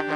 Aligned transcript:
You're 0.00 0.08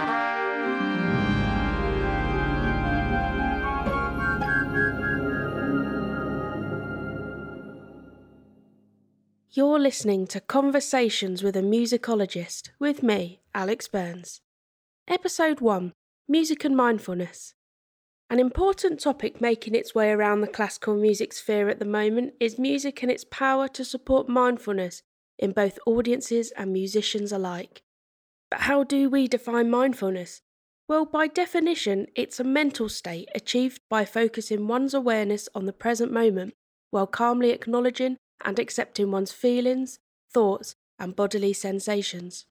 listening 9.78 10.26
to 10.28 10.40
Conversations 10.40 11.42
with 11.42 11.54
a 11.54 11.60
Musicologist 11.60 12.70
with 12.78 13.02
me, 13.02 13.42
Alex 13.54 13.86
Burns. 13.86 14.40
Episode 15.06 15.60
1 15.60 15.92
Music 16.26 16.64
and 16.64 16.74
Mindfulness. 16.74 17.52
An 18.30 18.40
important 18.40 18.98
topic 18.98 19.38
making 19.40 19.74
its 19.74 19.94
way 19.94 20.10
around 20.10 20.40
the 20.40 20.48
classical 20.48 20.96
music 20.96 21.34
sphere 21.34 21.68
at 21.68 21.78
the 21.78 21.84
moment 21.84 22.32
is 22.40 22.58
music 22.58 23.02
and 23.02 23.12
its 23.12 23.26
power 23.30 23.68
to 23.68 23.84
support 23.84 24.30
mindfulness 24.30 25.02
in 25.38 25.52
both 25.52 25.78
audiences 25.86 26.52
and 26.56 26.72
musicians 26.72 27.30
alike. 27.30 27.83
But 28.54 28.60
how 28.60 28.84
do 28.84 29.10
we 29.10 29.26
define 29.26 29.68
mindfulness? 29.68 30.40
Well, 30.86 31.06
by 31.06 31.26
definition, 31.26 32.06
it's 32.14 32.38
a 32.38 32.44
mental 32.44 32.88
state 32.88 33.28
achieved 33.34 33.80
by 33.90 34.04
focusing 34.04 34.68
one's 34.68 34.94
awareness 34.94 35.48
on 35.56 35.66
the 35.66 35.72
present 35.72 36.12
moment 36.12 36.54
while 36.92 37.08
calmly 37.08 37.50
acknowledging 37.50 38.16
and 38.44 38.60
accepting 38.60 39.10
one's 39.10 39.32
feelings, 39.32 39.98
thoughts, 40.32 40.76
and 41.00 41.16
bodily 41.16 41.52
sensations. 41.52 42.46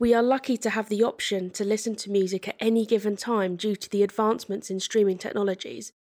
We 0.00 0.12
are 0.14 0.20
lucky 0.20 0.56
to 0.56 0.70
have 0.70 0.88
the 0.88 1.04
option 1.04 1.50
to 1.50 1.64
listen 1.64 1.94
to 1.94 2.10
music 2.10 2.48
at 2.48 2.56
any 2.58 2.84
given 2.84 3.14
time 3.14 3.54
due 3.54 3.76
to 3.76 3.88
the 3.88 4.02
advancements 4.02 4.68
in 4.68 4.80
streaming 4.80 5.18
technologies, 5.18 5.92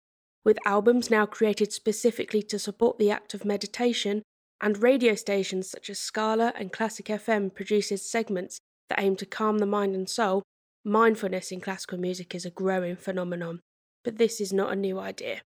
with 0.44 0.58
albums 0.66 1.12
now 1.12 1.28
created 1.28 1.72
specifically 1.72 2.42
to 2.42 2.58
support 2.58 2.98
the 2.98 3.12
act 3.12 3.36
of 3.36 3.46
meditation, 3.46 4.24
and 4.60 4.82
radio 4.82 5.14
stations 5.14 5.70
such 5.70 5.92
as 5.92 6.00
Scala 6.00 6.52
and 6.56 6.74
Classic 6.74 7.06
FM 7.06 7.54
produces 7.54 8.10
segments 8.10 8.60
that 8.94 9.04
aim 9.04 9.16
to 9.16 9.26
calm 9.26 9.58
the 9.58 9.66
mind 9.66 9.96
and 9.96 10.10
soul. 10.10 10.44
Mindfulness 10.86 11.52
in 11.52 11.62
classical 11.62 11.98
music 11.98 12.36
is 12.36 12.46
a 12.46 12.52
growing 12.52 12.96
phenomenon, 12.96 13.60
but 14.04 14.18
this 14.18 14.40
is 14.40 14.54
not 14.54 14.72
a 14.72 14.76
new 14.76 15.00
idea. 15.00 15.42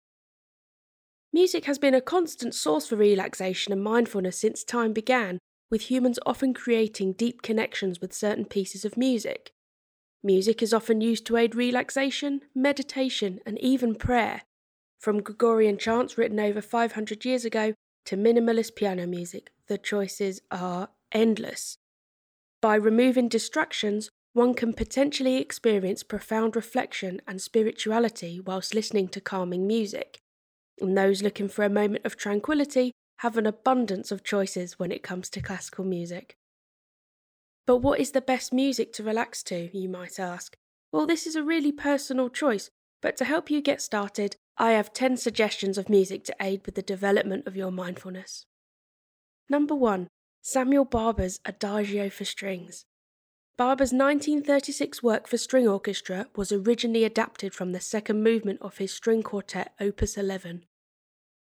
Music 1.34 1.66
has 1.66 1.80
been 1.80 1.96
a 1.96 2.02
constant 2.02 2.54
source 2.54 2.88
for 2.88 2.96
relaxation 2.96 3.74
and 3.74 3.84
mindfulness 3.84 4.40
since 4.40 4.64
time 4.64 4.94
began, 4.94 5.40
with 5.72 5.90
humans 5.90 6.20
often 6.26 6.54
creating 6.54 7.14
deep 7.14 7.42
connections 7.42 8.00
with 8.00 8.14
certain 8.14 8.46
pieces 8.46 8.86
of 8.86 8.96
music. 8.96 9.52
Music 10.24 10.62
is 10.62 10.74
often 10.74 11.02
used 11.02 11.26
to 11.26 11.36
aid 11.36 11.56
relaxation, 11.56 12.42
meditation, 12.56 13.40
and 13.46 13.60
even 13.60 13.96
prayer. 13.96 14.44
From 15.00 15.22
Gregorian 15.22 15.78
chants 15.78 16.18
written 16.18 16.40
over 16.40 16.62
500 16.62 17.26
years 17.26 17.44
ago 17.44 17.74
to 18.06 18.16
minimalist 18.16 18.76
piano 18.76 19.06
music, 19.08 19.52
the 19.68 19.78
choices 19.78 20.42
are 20.52 20.90
endless. 21.12 21.78
By 22.64 22.76
removing 22.76 23.28
distractions, 23.28 24.10
one 24.32 24.54
can 24.54 24.72
potentially 24.72 25.36
experience 25.36 26.02
profound 26.02 26.56
reflection 26.56 27.22
and 27.28 27.42
spirituality 27.42 28.40
whilst 28.40 28.74
listening 28.74 29.10
to 29.10 29.20
calming 29.20 29.68
music 29.68 30.18
and 30.80 30.98
those 30.98 31.22
looking 31.22 31.50
for 31.50 31.66
a 31.66 31.70
moment 31.70 32.06
of 32.06 32.16
tranquility 32.16 32.94
have 33.18 33.36
an 33.36 33.46
abundance 33.46 34.14
of 34.14 34.24
choices 34.24 34.80
when 34.80 34.94
it 34.94 35.04
comes 35.04 35.30
to 35.32 35.42
classical 35.42 35.84
music. 35.84 36.38
But 37.68 37.80
what 37.80 38.00
is 38.00 38.12
the 38.12 38.22
best 38.22 38.54
music 38.54 38.94
to 38.94 39.04
relax 39.04 39.44
to, 39.44 39.70
you 39.78 39.90
might 39.90 40.18
ask? 40.18 40.56
Well, 40.94 41.06
this 41.06 41.28
is 41.28 41.36
a 41.36 41.44
really 41.44 41.74
personal 41.74 42.30
choice, 42.30 42.70
but 43.02 43.18
to 43.18 43.26
help 43.26 43.52
you 43.52 43.60
get 43.60 43.82
started, 43.82 44.38
I 44.58 44.72
have 44.72 44.94
10 44.94 45.18
suggestions 45.18 45.78
of 45.78 45.90
music 45.90 46.24
to 46.24 46.36
aid 46.42 46.62
with 46.66 46.76
the 46.76 46.82
development 46.82 47.46
of 47.46 47.58
your 47.58 47.72
mindfulness. 47.72 48.46
Number 49.50 49.76
1. 49.76 50.08
Samuel 50.46 50.84
Barber's 50.84 51.40
Adagio 51.46 52.10
for 52.10 52.26
Strings. 52.26 52.84
Barber's 53.56 53.94
1936 53.94 55.02
work 55.02 55.26
for 55.26 55.38
string 55.38 55.70
orchestra 55.70 56.28
was 56.36 56.52
originally 56.52 57.06
adapted 57.06 57.54
from 57.54 57.72
the 57.72 57.80
second 57.80 58.22
movement 58.22 58.60
of 58.62 58.78
his 58.78 58.94
string 58.94 59.24
quartet 59.24 59.72
Opus 59.80 60.18
11. 60.18 60.66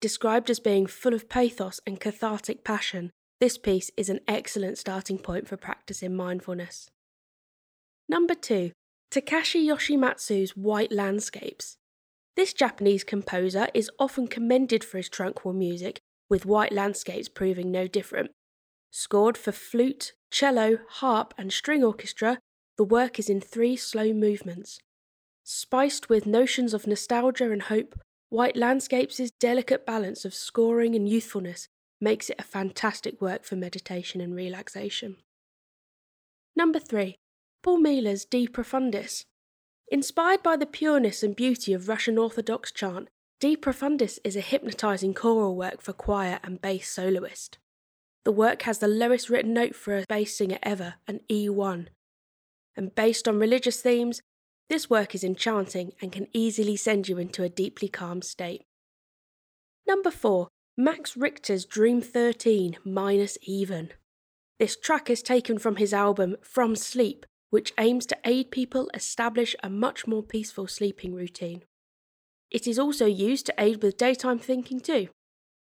Described 0.03 0.50
as 0.50 0.60
being 0.60 0.86
full 0.86 1.14
of 1.14 1.30
pathos 1.30 1.80
and 1.86 2.00
cathartic 2.00 2.64
passion, 2.64 3.10
this 3.41 3.56
piece 3.56 3.91
is 3.97 4.10
an 4.10 4.20
excellent 4.28 4.76
starting 4.76 5.16
point 5.16 5.48
for 5.48 5.56
practicing 5.56 6.14
mindfulness. 6.14 6.91
Number 8.10 8.34
2. 8.34 8.72
Takashi 9.10 9.64
Yoshimatsu's 9.64 10.54
White 10.54 10.92
Landscapes. 10.92 11.78
This 12.36 12.53
Japanese 12.53 13.04
composer 13.04 13.69
is 13.72 13.91
often 13.98 14.26
commended 14.28 14.84
for 14.84 14.98
his 14.98 15.09
tranquil 15.09 15.54
music, 15.54 15.98
with 16.28 16.44
White 16.44 16.72
Landscapes 16.72 17.30
proving 17.30 17.72
no 17.72 17.86
different. 17.86 18.32
Scored 18.94 19.38
for 19.38 19.53
flute, 19.53 20.12
cello, 20.30 20.78
harp, 20.86 21.32
and 21.38 21.50
string 21.50 21.82
orchestra, 21.82 22.38
the 22.76 22.84
work 22.84 23.19
is 23.19 23.30
in 23.30 23.41
three 23.41 23.75
slow 23.75 24.12
movements. 24.12 24.80
Spiced 25.42 26.10
with 26.10 26.26
notions 26.26 26.75
of 26.75 26.86
nostalgia 26.86 27.50
and 27.50 27.62
hope, 27.62 27.98
White 28.28 28.54
Landscapes' 28.54 29.30
delicate 29.41 29.86
balance 29.86 30.26
of 30.26 30.34
scoring 30.34 30.94
and 30.94 31.08
youthfulness 31.08 31.69
makes 32.03 32.28
it 32.28 32.36
a 32.38 32.44
fantastic 32.44 33.19
work 33.19 33.44
for 33.44 33.56
meditation 33.56 34.20
and 34.20 34.36
relaxation. 34.36 35.16
Number 36.54 36.78
3. 36.78 37.16
Paul 37.62 37.78
Mealor's 37.78 38.26
De 38.26 38.47
Profundis. 38.47 39.24
Inspired 39.91 40.42
by 40.42 40.56
the 40.56 40.66
pureness 40.66 41.22
and 41.22 41.34
beauty 41.34 41.72
of 41.72 41.88
Russian 41.88 42.19
Orthodox 42.19 42.70
chant, 42.70 43.09
De 43.41 43.56
Profundis 43.56 44.19
is 44.22 44.36
a 44.36 44.41
hypnotizing 44.41 45.14
choral 45.14 45.56
work 45.56 45.80
for 45.80 45.94
choir 45.94 46.41
and 46.44 46.60
bass 46.60 46.91
soloist. 46.91 47.56
The 48.25 48.33
work 48.33 48.62
has 48.62 48.78
the 48.78 48.88
lowest 48.88 49.28
written 49.28 49.53
note 49.53 49.75
for 49.75 49.99
a 49.99 50.05
bass 50.09 50.37
singer 50.37 50.59
ever, 50.62 50.94
an 51.09 51.21
E1. 51.28 51.88
And 52.77 52.94
based 52.94 53.27
on 53.27 53.38
religious 53.38 53.81
themes, 53.81 54.22
this 54.69 54.88
work 54.88 55.15
is 55.15 55.25
enchanting 55.25 55.93
and 56.00 56.12
can 56.12 56.28
easily 56.33 56.77
send 56.77 57.09
you 57.09 57.19
into 57.19 57.43
a 57.43 57.49
deeply 57.49 57.88
calm 57.88 58.22
state. 58.22 58.62
Number 59.87 60.10
4. 60.10 60.49
Max 60.77 61.16
Richter's 61.16 61.66
Dream 61.66 62.00
13 62.00 62.78
minus 62.84 63.37
even. 63.43 63.91
This 64.59 64.77
track 64.77 65.10
is 65.10 65.22
taken 65.22 65.59
from 65.59 65.77
his 65.77 65.93
album 65.93 66.37
From 66.41 66.77
Sleep, 66.77 67.27
which 67.50 67.75
aims 67.78 68.06
to 68.06 68.16
aid 68.25 68.50
people 68.50 68.89
establish 68.94 69.54
a 69.62 69.69
much 69.69 70.06
more 70.06 70.22
peaceful 70.22 70.66
sleeping 70.66 71.15
routine. 71.15 71.65
It 72.50 72.66
is 72.66 72.78
also 72.78 73.04
used 73.04 73.47
to 73.47 73.54
aid 73.59 73.83
with 73.83 73.97
daytime 73.97 74.39
thinking 74.39 74.81
too. 74.81 75.09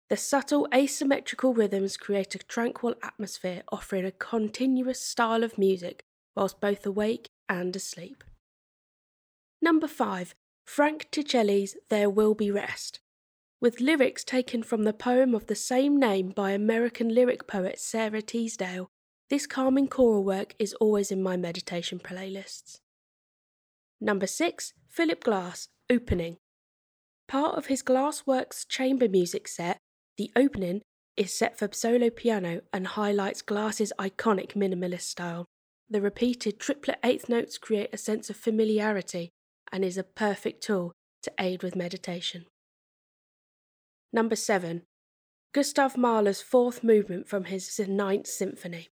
The 0.10 0.18
subtle 0.18 0.68
asymmetrical 0.74 1.54
rhythms 1.54 1.98
create 1.98 2.34
a 2.34 2.40
tranquil 2.40 2.96
atmosphere, 3.04 3.64
offering 3.72 4.06
a 4.06 4.12
continuous 4.12 5.02
style 5.02 5.44
of 5.44 5.58
music 5.58 6.04
whilst 6.36 6.62
both 6.62 6.86
awake 6.86 7.30
and 7.50 7.76
asleep. 7.76 8.24
Number 9.62 9.88
5. 9.88 10.34
Frank 10.66 11.08
Ticheli's 11.12 11.76
There 11.90 12.10
Will 12.10 12.36
Be 12.36 12.52
Rest. 12.52 13.00
With 13.60 13.82
lyrics 13.82 14.24
taken 14.24 14.64
from 14.64 14.84
the 14.84 14.94
poem 14.94 15.34
of 15.34 15.48
the 15.48 15.56
same 15.56 16.00
name 16.00 16.30
by 16.30 16.52
American 16.52 17.10
lyric 17.14 17.48
poet 17.48 17.80
Sara 17.80 18.22
Teasdale, 18.22 18.88
this 19.30 19.48
calming 19.48 19.88
choral 19.88 20.24
work 20.24 20.56
is 20.60 20.74
always 20.76 21.12
in 21.12 21.22
my 21.22 21.36
meditation 21.36 22.00
playlists. 22.00 22.80
Number 24.00 24.28
6. 24.28 24.74
Philip 24.88 25.24
Glass, 25.24 25.68
Opening. 25.90 26.38
Part 27.28 27.58
of 27.58 27.66
his 27.66 27.84
Glassworks 27.84 28.66
chamber 28.68 29.10
music 29.10 29.48
set, 29.48 29.80
the 30.18 30.32
opening 30.36 30.82
is 31.16 31.34
set 31.34 31.58
for 31.58 31.70
solo 31.72 32.10
piano 32.10 32.62
and 32.74 32.88
highlights 32.88 33.42
Glass's 33.42 33.94
iconic 34.00 34.54
minimalist 34.54 35.02
style. 35.02 35.46
The 35.90 36.02
repeated 36.02 36.60
triplet 36.60 37.00
eighth 37.04 37.30
notes 37.30 37.58
create 37.58 37.90
a 37.94 37.98
sense 37.98 38.30
of 38.30 38.36
familiarity 38.36 39.30
and 39.72 39.84
is 39.84 39.98
a 39.98 40.04
perfect 40.04 40.62
tool 40.62 40.92
to 41.24 41.32
aid 41.40 41.64
with 41.64 41.76
meditation. 41.76 42.46
Number 44.12 44.36
7. 44.36 44.84
Gustav 45.54 45.98
Mahler's 45.98 46.42
fourth 46.42 46.84
movement 46.84 47.28
from 47.28 47.46
his 47.46 47.80
Ninth 47.88 48.28
Symphony. 48.28 48.90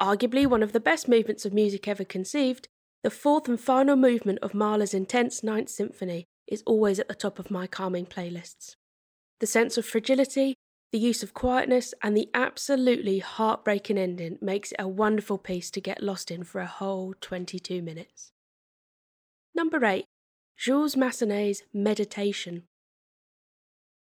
Arguably 0.00 0.46
one 0.46 0.62
of 0.62 0.72
the 0.72 0.80
best 0.80 1.08
movements 1.08 1.44
of 1.44 1.54
music 1.54 1.86
ever 1.86 2.04
conceived, 2.04 2.68
the 3.02 3.10
fourth 3.10 3.48
and 3.48 3.60
final 3.60 3.96
movement 3.96 4.38
of 4.42 4.54
Mahler's 4.54 4.94
intense 4.94 5.42
Ninth 5.42 5.68
Symphony 5.68 6.24
is 6.46 6.62
always 6.66 6.98
at 6.98 7.08
the 7.08 7.14
top 7.14 7.38
of 7.38 7.50
my 7.50 7.66
calming 7.66 8.06
playlists. 8.06 8.74
The 9.40 9.46
sense 9.46 9.76
of 9.76 9.84
fragility, 9.84 10.54
the 10.92 10.98
use 10.98 11.22
of 11.22 11.34
quietness, 11.34 11.92
and 12.02 12.16
the 12.16 12.30
absolutely 12.32 13.18
heartbreaking 13.18 13.98
ending 13.98 14.38
makes 14.40 14.72
it 14.72 14.80
a 14.80 14.88
wonderful 14.88 15.36
piece 15.36 15.70
to 15.72 15.80
get 15.80 16.02
lost 16.02 16.30
in 16.30 16.44
for 16.44 16.60
a 16.60 16.66
whole 16.66 17.14
22 17.20 17.82
minutes. 17.82 18.32
Number 19.54 19.84
8. 19.84 20.04
Jules 20.56 20.96
Massenet's 20.96 21.62
Meditation. 21.74 22.62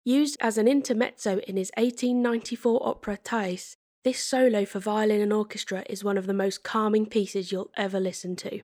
Used 0.03 0.37
as 0.39 0.57
an 0.57 0.67
intermezzo 0.67 1.37
in 1.39 1.57
his 1.57 1.71
1894 1.77 2.87
opera 2.87 3.17
Thais, 3.17 3.75
this 4.03 4.23
solo 4.23 4.65
for 4.65 4.79
violin 4.79 5.21
and 5.21 5.33
orchestra 5.33 5.83
is 5.89 6.03
one 6.03 6.17
of 6.17 6.25
the 6.25 6.33
most 6.33 6.63
calming 6.63 7.05
pieces 7.05 7.51
you'll 7.51 7.69
ever 7.77 7.99
listen 7.99 8.35
to. 8.37 8.61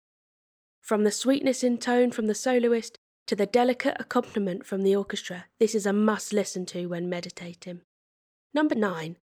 From 0.81 1.03
the 1.03 1.11
sweetness 1.11 1.63
in 1.63 1.77
tone 1.77 2.11
from 2.11 2.27
the 2.27 2.33
soloist 2.33 2.97
to 3.27 3.35
the 3.35 3.45
delicate 3.45 3.97
accompaniment 3.99 4.65
from 4.65 4.83
the 4.83 4.95
orchestra, 4.95 5.45
this 5.59 5.73
is 5.73 5.85
a 5.85 5.93
must 5.93 6.33
listen 6.33 6.65
to 6.67 6.85
when 6.87 7.09
meditating. 7.09 7.81
Number 8.53 8.75
9. 8.75 9.17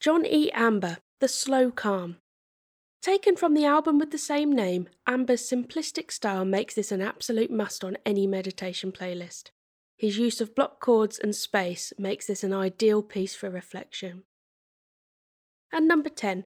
John 0.00 0.24
E. 0.24 0.50
Amber, 0.52 0.98
The 1.20 1.28
Slow 1.28 1.70
Calm. 1.70 2.16
Taken 3.02 3.36
from 3.36 3.54
the 3.54 3.64
album 3.64 3.98
with 3.98 4.10
the 4.10 4.18
same 4.18 4.52
name, 4.52 4.88
Amber's 5.06 5.48
simplistic 5.48 6.10
style 6.10 6.44
makes 6.44 6.74
this 6.74 6.90
an 6.90 7.00
absolute 7.00 7.50
must 7.50 7.84
on 7.84 7.96
any 8.04 8.26
meditation 8.26 8.90
playlist. 8.90 9.50
His 9.96 10.18
use 10.18 10.40
of 10.40 10.54
block 10.54 10.80
chords 10.80 11.18
and 11.18 11.34
space 11.34 11.92
makes 11.98 12.26
this 12.26 12.42
an 12.42 12.52
ideal 12.52 13.02
piece 13.02 13.34
for 13.34 13.50
reflection. 13.50 14.24
And 15.72 15.86
number 15.86 16.08
10, 16.08 16.44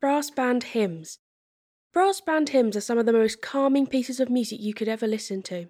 Brass 0.00 0.30
Band 0.30 0.64
Hymns. 0.64 1.18
Brass 1.92 2.20
band 2.20 2.50
hymns 2.50 2.76
are 2.76 2.82
some 2.82 2.98
of 2.98 3.06
the 3.06 3.12
most 3.12 3.40
calming 3.40 3.86
pieces 3.86 4.20
of 4.20 4.28
music 4.28 4.60
you 4.60 4.74
could 4.74 4.88
ever 4.88 5.06
listen 5.06 5.42
to. 5.42 5.68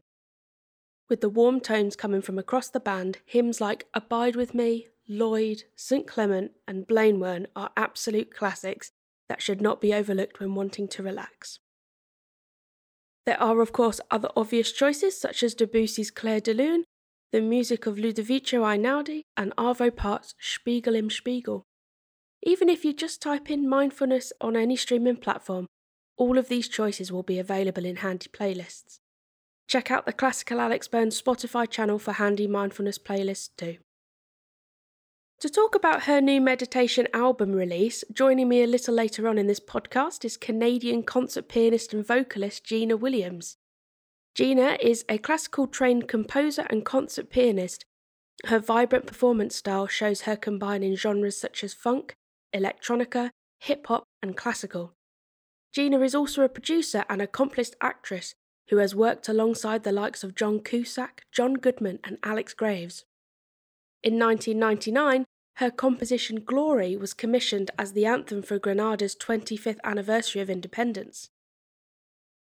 With 1.09 1.23
the 1.23 1.31
warm 1.31 1.61
tones 1.61 1.97
coming 1.97 2.21
from 2.21 2.39
across 2.39 2.69
the 2.69 2.81
band, 2.81 3.19
hymns 3.25 3.61
like 3.61 3.87
Abide 3.95 4.37
With 4.37 4.55
Me, 4.55 4.89
Lloyd, 5.09 5.65
St. 5.75 6.07
Clement, 6.07 6.53
and 6.67 6.87
Blaenwern 6.87 7.47
are 7.57 7.71
absolute 7.77 8.35
classics 8.35 8.91
that 9.29 9.41
should 9.41 9.63
not 9.63 9.81
be 9.81 9.95
overlooked 9.95 10.39
when 10.39 10.55
wanting 10.55 10.87
to 10.89 11.03
relax. 11.03 11.61
There 13.25 13.41
are, 13.41 13.61
of 13.61 13.73
course, 13.73 14.01
other 14.11 14.29
obvious 14.37 14.73
choices 14.73 15.19
such 15.19 15.43
as 15.43 15.55
Debussy's 15.55 16.11
Clair 16.11 16.41
de 16.41 16.53
Lune, 16.53 16.85
the 17.33 17.41
music 17.41 17.87
of 17.87 17.97
Ludovico 17.97 18.63
Einaudi, 18.63 19.23
and 19.37 19.55
Arvo 19.57 19.95
Part's 19.95 20.35
Spiegel 20.41 20.95
im 20.95 21.11
Spiegel. 21.11 21.63
Even 22.43 22.69
if 22.69 22.85
you 22.85 22.93
just 22.93 23.21
type 23.21 23.51
in 23.51 23.69
mindfulness 23.69 24.33
on 24.41 24.57
any 24.57 24.77
streaming 24.77 25.17
platform, 25.17 25.67
all 26.17 26.39
of 26.39 26.49
these 26.49 26.69
choices 26.69 27.11
will 27.13 27.23
be 27.23 27.39
available 27.39 27.85
in 27.85 27.97
handy 27.97 28.29
playlists. 28.29 28.99
Check 29.69 29.91
out 29.91 30.07
the 30.07 30.15
Classical 30.15 30.63
Alex 30.63 30.89
Burns 30.89 31.21
Spotify 31.21 31.69
channel 31.69 31.99
for 31.99 32.13
handy 32.13 32.47
mindfulness 32.47 32.99
playlists 32.99 33.51
too. 33.59 33.77
To 35.41 35.51
talk 35.51 35.75
about 35.75 36.05
her 36.05 36.23
new 36.23 36.41
meditation 36.41 37.07
album 37.13 37.53
release, 37.53 38.03
joining 38.11 38.49
me 38.49 38.63
a 38.63 38.67
little 38.67 38.95
later 38.95 39.29
on 39.29 39.37
in 39.37 39.47
this 39.47 39.61
podcast 39.61 40.25
is 40.25 40.39
Canadian 40.39 41.03
concert 41.03 41.51
pianist 41.51 41.93
and 41.93 42.05
vocalist 42.05 42.65
Gina 42.65 42.97
Williams. 42.97 43.59
Gina 44.35 44.79
is 44.81 45.05
a 45.07 45.19
classical 45.19 45.67
trained 45.67 46.09
composer 46.09 46.67
and 46.71 46.87
concert 46.87 47.29
pianist. 47.29 47.85
Her 48.47 48.59
vibrant 48.59 49.07
performance 49.07 49.55
style 49.55 49.87
shows 49.87 50.23
her 50.23 50.35
combining 50.35 50.97
genres 50.97 51.39
such 51.39 51.63
as 51.63 51.75
funk, 51.75 52.15
electronica, 52.57 53.31
hip 53.61 53.87
hop, 53.89 54.05
and 54.23 54.35
classical. 54.35 54.95
Gina 55.75 56.01
is 56.01 56.15
also 56.15 56.43
a 56.43 56.49
producer 56.49 57.05
and 57.11 57.21
accomplished 57.21 57.77
actress 57.83 58.35
who 58.71 58.79
has 58.79 58.95
worked 58.95 59.29
alongside 59.29 59.83
the 59.83 59.93
likes 59.93 60.23
of 60.23 60.35
John 60.35 60.61
Cusack, 60.61 61.23
John 61.33 61.55
Goodman, 61.55 61.99
and 62.05 62.19
Alex 62.23 62.55
Graves. 62.55 63.05
In 64.03 64.19
1999, 64.19 65.25
her 65.57 65.71
composition 65.71 66.45
Glory 66.45 66.97
was 66.97 67.15
commissioned 67.15 67.71
as 67.79 67.93
the 67.93 68.07
anthem 68.07 68.43
for 68.43 68.59
Grenada's 68.59 69.17
25th 69.17 69.79
anniversary 69.83 70.41
of 70.41 70.49
independence. 70.49 71.31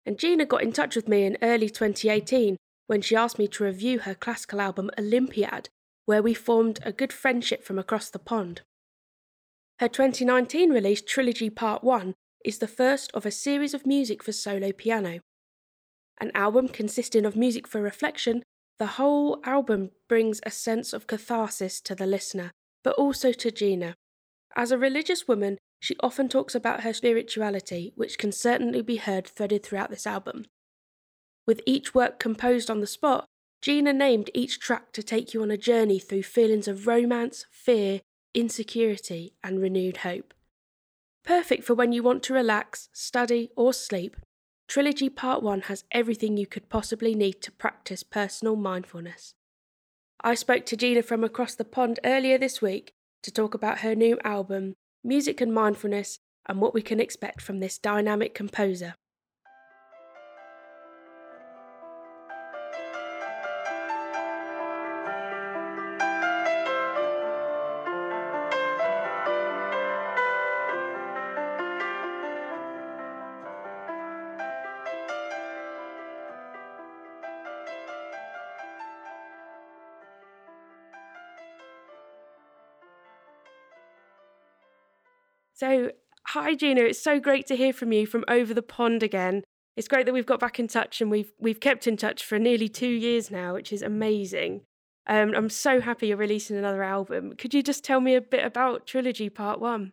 And 0.05 0.17
Gina 0.17 0.45
got 0.45 0.63
in 0.63 0.73
touch 0.73 0.95
with 0.95 1.07
me 1.07 1.23
in 1.23 1.37
early 1.41 1.69
2018 1.69 2.57
when 2.87 3.01
she 3.01 3.15
asked 3.15 3.37
me 3.37 3.47
to 3.47 3.63
review 3.63 3.99
her 3.99 4.15
classical 4.15 4.59
album 4.59 4.89
Olympiad, 4.97 5.69
where 6.05 6.23
we 6.23 6.33
formed 6.33 6.79
a 6.83 6.91
good 6.91 7.13
friendship 7.13 7.63
from 7.63 7.77
across 7.77 8.09
the 8.09 8.19
pond. 8.19 8.61
Her 9.79 9.87
2019 9.87 10.71
release 10.71 11.01
Trilogy 11.01 11.49
Part 11.49 11.83
1 11.83 12.13
is 12.43 12.57
the 12.57 12.67
first 12.67 13.11
of 13.13 13.25
a 13.25 13.31
series 13.31 13.73
of 13.73 13.85
music 13.85 14.23
for 14.23 14.31
solo 14.31 14.71
piano. 14.71 15.19
An 16.19 16.31
album 16.35 16.67
consisting 16.67 17.25
of 17.25 17.35
music 17.35 17.67
for 17.67 17.81
reflection 17.81 18.43
the 18.79 18.97
whole 18.97 19.39
album 19.45 19.91
brings 20.09 20.41
a 20.43 20.51
sense 20.51 20.93
of 20.93 21.07
catharsis 21.07 21.79
to 21.81 21.95
the 21.95 22.07
listener, 22.07 22.51
but 22.83 22.95
also 22.95 23.31
to 23.31 23.51
Gina. 23.51 23.95
As 24.55 24.71
a 24.71 24.77
religious 24.77 25.27
woman, 25.27 25.57
she 25.79 25.95
often 26.01 26.27
talks 26.27 26.55
about 26.55 26.81
her 26.81 26.93
spirituality, 26.93 27.93
which 27.95 28.17
can 28.17 28.31
certainly 28.31 28.81
be 28.81 28.97
heard 28.97 29.27
threaded 29.27 29.63
throughout 29.63 29.89
this 29.89 30.07
album. 30.07 30.45
With 31.45 31.61
each 31.65 31.93
work 31.93 32.19
composed 32.19 32.69
on 32.69 32.79
the 32.79 32.87
spot, 32.87 33.25
Gina 33.61 33.93
named 33.93 34.29
each 34.33 34.59
track 34.59 34.91
to 34.93 35.03
take 35.03 35.33
you 35.33 35.41
on 35.41 35.51
a 35.51 35.57
journey 35.57 35.99
through 35.99 36.23
feelings 36.23 36.67
of 36.67 36.87
romance, 36.87 37.45
fear, 37.51 38.01
insecurity, 38.33 39.33
and 39.43 39.61
renewed 39.61 39.97
hope. 39.97 40.33
Perfect 41.23 41.63
for 41.63 41.73
when 41.73 41.93
you 41.93 42.03
want 42.03 42.23
to 42.23 42.33
relax, 42.33 42.89
study, 42.91 43.49
or 43.55 43.71
sleep, 43.71 44.17
Trilogy 44.67 45.09
Part 45.09 45.43
1 45.43 45.61
has 45.61 45.83
everything 45.91 46.37
you 46.37 46.47
could 46.47 46.69
possibly 46.69 47.13
need 47.13 47.41
to 47.41 47.51
practice 47.51 48.01
personal 48.01 48.55
mindfulness. 48.55 49.33
I 50.21 50.35
spoke 50.35 50.65
to 50.67 50.77
Gina 50.77 51.03
from 51.03 51.23
across 51.23 51.53
the 51.53 51.65
pond 51.65 51.99
earlier 52.03 52.37
this 52.37 52.61
week 52.61 52.93
to 53.23 53.31
talk 53.31 53.53
about 53.53 53.79
her 53.79 53.93
new 53.93 54.17
album, 54.23 54.73
Music 55.03 55.41
and 55.41 55.53
Mindfulness, 55.53 56.19
and 56.47 56.59
what 56.61 56.73
we 56.73 56.81
can 56.81 56.99
expect 56.99 57.41
from 57.41 57.59
this 57.59 57.77
dynamic 57.77 58.33
composer. 58.33 58.95
So, 85.53 85.91
hi 86.27 86.55
Gina, 86.55 86.81
it's 86.81 87.01
so 87.01 87.19
great 87.19 87.45
to 87.47 87.55
hear 87.55 87.73
from 87.73 87.91
you 87.91 88.07
from 88.07 88.25
over 88.27 88.53
the 88.53 88.63
pond 88.63 89.03
again. 89.03 89.43
It's 89.77 89.87
great 89.87 90.05
that 90.07 90.13
we've 90.13 90.25
got 90.25 90.39
back 90.39 90.59
in 90.59 90.67
touch 90.67 90.99
and 90.99 91.11
we've 91.11 91.31
we've 91.39 91.59
kept 91.59 91.85
in 91.85 91.95
touch 91.95 92.23
for 92.23 92.39
nearly 92.39 92.67
two 92.67 92.87
years 92.87 93.29
now, 93.29 93.53
which 93.53 93.71
is 93.71 93.83
amazing. 93.83 94.61
Um, 95.05 95.33
I'm 95.35 95.49
so 95.49 95.79
happy 95.79 96.07
you're 96.07 96.17
releasing 96.17 96.57
another 96.57 96.81
album. 96.81 97.35
Could 97.37 97.53
you 97.53 97.61
just 97.61 97.83
tell 97.83 97.99
me 97.99 98.15
a 98.15 98.21
bit 98.21 98.43
about 98.43 98.87
Trilogy 98.87 99.29
Part 99.29 99.59
One? 99.59 99.91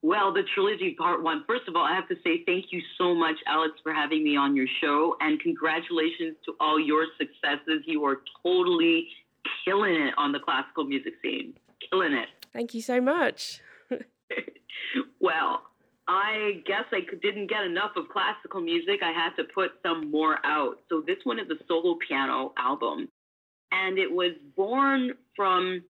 Well, 0.00 0.32
the 0.32 0.44
trilogy 0.54 0.94
part 0.96 1.24
one. 1.24 1.42
First 1.48 1.66
of 1.66 1.74
all, 1.74 1.82
I 1.82 1.92
have 1.92 2.06
to 2.06 2.14
say 2.22 2.44
thank 2.46 2.66
you 2.70 2.80
so 2.96 3.16
much, 3.16 3.34
Alex, 3.48 3.74
for 3.82 3.92
having 3.92 4.22
me 4.22 4.36
on 4.36 4.54
your 4.54 4.68
show, 4.80 5.16
and 5.20 5.40
congratulations 5.40 6.36
to 6.44 6.54
all 6.60 6.78
your 6.78 7.04
successes. 7.18 7.82
You 7.84 8.04
are 8.04 8.18
totally 8.44 9.08
killing 9.64 9.94
it 9.94 10.14
on 10.16 10.30
the 10.30 10.38
classical 10.38 10.84
music 10.84 11.14
scene. 11.20 11.54
Killing 11.90 12.12
it. 12.12 12.28
Thank 12.52 12.74
you 12.74 12.80
so 12.80 13.00
much. 13.00 13.60
Well, 15.20 15.62
I 16.08 16.62
guess 16.66 16.84
I 16.90 17.00
didn't 17.20 17.48
get 17.48 17.64
enough 17.64 17.90
of 17.96 18.08
classical 18.08 18.60
music. 18.60 19.00
I 19.02 19.12
had 19.12 19.36
to 19.36 19.44
put 19.54 19.72
some 19.82 20.10
more 20.10 20.38
out. 20.44 20.78
So 20.88 21.02
this 21.06 21.18
one 21.24 21.38
is 21.38 21.46
a 21.50 21.62
solo 21.66 21.96
piano 22.06 22.52
album. 22.56 23.08
And 23.72 23.98
it 23.98 24.10
was 24.10 24.32
born 24.56 25.12
from, 25.36 25.82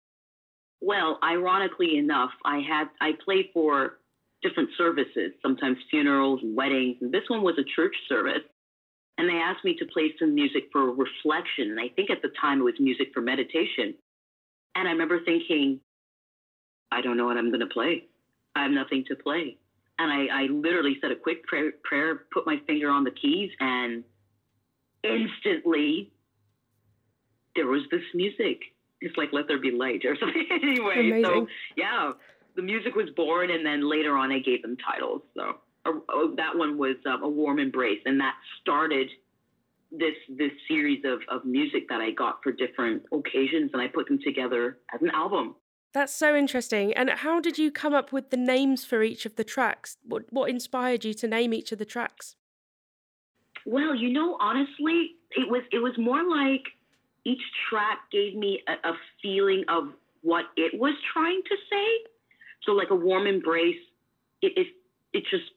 well, 0.80 1.18
ironically 1.22 1.98
enough, 1.98 2.30
I 2.44 2.58
had 2.68 2.88
I 3.00 3.12
played 3.24 3.50
for 3.54 3.98
different 4.42 4.70
services, 4.76 5.32
sometimes 5.40 5.78
funerals 5.90 6.40
and 6.42 6.56
weddings. 6.56 6.96
And 7.00 7.12
this 7.12 7.28
one 7.28 7.42
was 7.42 7.54
a 7.58 7.64
church 7.76 7.94
service. 8.08 8.42
And 9.18 9.28
they 9.28 9.34
asked 9.34 9.64
me 9.64 9.76
to 9.76 9.86
play 9.86 10.14
some 10.18 10.34
music 10.34 10.64
for 10.72 10.92
reflection. 10.92 11.70
And 11.70 11.80
I 11.80 11.88
think 11.94 12.10
at 12.10 12.22
the 12.22 12.30
time 12.40 12.60
it 12.60 12.64
was 12.64 12.74
music 12.80 13.08
for 13.14 13.20
meditation. 13.20 13.94
And 14.74 14.88
I 14.88 14.92
remember 14.92 15.20
thinking, 15.24 15.80
I 16.90 17.00
don't 17.00 17.16
know 17.16 17.26
what 17.26 17.36
I'm 17.36 17.50
going 17.50 17.60
to 17.60 17.66
play. 17.66 18.04
I 18.58 18.62
have 18.62 18.72
nothing 18.72 19.04
to 19.08 19.16
play. 19.16 19.56
And 19.98 20.12
I, 20.12 20.44
I 20.44 20.46
literally 20.46 20.96
said 21.00 21.10
a 21.10 21.16
quick 21.16 21.46
prayer, 21.46 21.72
prayer, 21.82 22.22
put 22.32 22.46
my 22.46 22.60
finger 22.66 22.90
on 22.90 23.04
the 23.04 23.10
keys, 23.10 23.50
and 23.58 24.04
instantly 25.02 26.12
there 27.56 27.66
was 27.66 27.82
this 27.90 28.02
music. 28.14 28.60
It's 29.00 29.16
like 29.16 29.32
Let 29.32 29.48
There 29.48 29.60
Be 29.60 29.70
Light 29.70 30.04
or 30.04 30.16
something. 30.20 30.46
anyway, 30.50 31.10
Amazing. 31.10 31.24
so 31.24 31.46
yeah, 31.76 32.12
the 32.56 32.62
music 32.62 32.94
was 32.94 33.08
born, 33.16 33.50
and 33.50 33.64
then 33.64 33.88
later 33.88 34.16
on 34.16 34.30
I 34.30 34.38
gave 34.38 34.62
them 34.62 34.76
titles. 34.76 35.22
So 35.36 35.56
uh, 35.86 35.90
that 36.36 36.56
one 36.56 36.78
was 36.78 36.96
um, 37.06 37.22
A 37.22 37.28
Warm 37.28 37.58
Embrace, 37.58 38.00
and 38.04 38.20
that 38.20 38.34
started 38.60 39.08
this 39.90 40.14
this 40.28 40.52
series 40.68 41.02
of, 41.04 41.20
of 41.28 41.44
music 41.44 41.88
that 41.88 42.00
I 42.00 42.10
got 42.10 42.40
for 42.42 42.52
different 42.52 43.02
occasions, 43.12 43.70
and 43.72 43.82
I 43.82 43.88
put 43.88 44.06
them 44.06 44.18
together 44.24 44.78
as 44.94 45.00
an 45.02 45.10
album. 45.10 45.54
That's 45.94 46.14
so 46.14 46.36
interesting. 46.36 46.92
And 46.92 47.10
how 47.10 47.40
did 47.40 47.58
you 47.58 47.70
come 47.70 47.94
up 47.94 48.12
with 48.12 48.30
the 48.30 48.36
names 48.36 48.84
for 48.84 49.02
each 49.02 49.24
of 49.24 49.36
the 49.36 49.44
tracks? 49.44 49.96
What 50.04 50.24
what 50.30 50.50
inspired 50.50 51.04
you 51.04 51.14
to 51.14 51.26
name 51.26 51.54
each 51.54 51.72
of 51.72 51.78
the 51.78 51.84
tracks? 51.84 52.36
Well, 53.64 53.94
you 53.94 54.10
know, 54.12 54.36
honestly, 54.40 55.16
it 55.32 55.48
was 55.48 55.62
it 55.72 55.78
was 55.78 55.92
more 55.98 56.22
like 56.28 56.62
each 57.24 57.42
track 57.68 57.98
gave 58.12 58.34
me 58.34 58.62
a, 58.68 58.88
a 58.88 58.92
feeling 59.22 59.64
of 59.68 59.88
what 60.22 60.46
it 60.56 60.78
was 60.78 60.94
trying 61.12 61.42
to 61.48 61.56
say. 61.70 62.10
So, 62.64 62.72
like 62.72 62.90
a 62.90 62.94
warm 62.94 63.26
embrace, 63.26 63.76
it 64.42 64.52
it, 64.56 64.66
it 65.12 65.24
just 65.30 65.50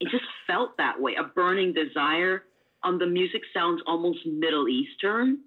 it 0.00 0.08
just 0.10 0.24
felt 0.46 0.76
that 0.78 1.00
way. 1.00 1.14
A 1.18 1.24
burning 1.24 1.72
desire. 1.72 2.44
Um, 2.84 2.98
the 2.98 3.06
music 3.06 3.42
sounds 3.54 3.80
almost 3.86 4.26
Middle 4.26 4.68
Eastern. 4.68 5.38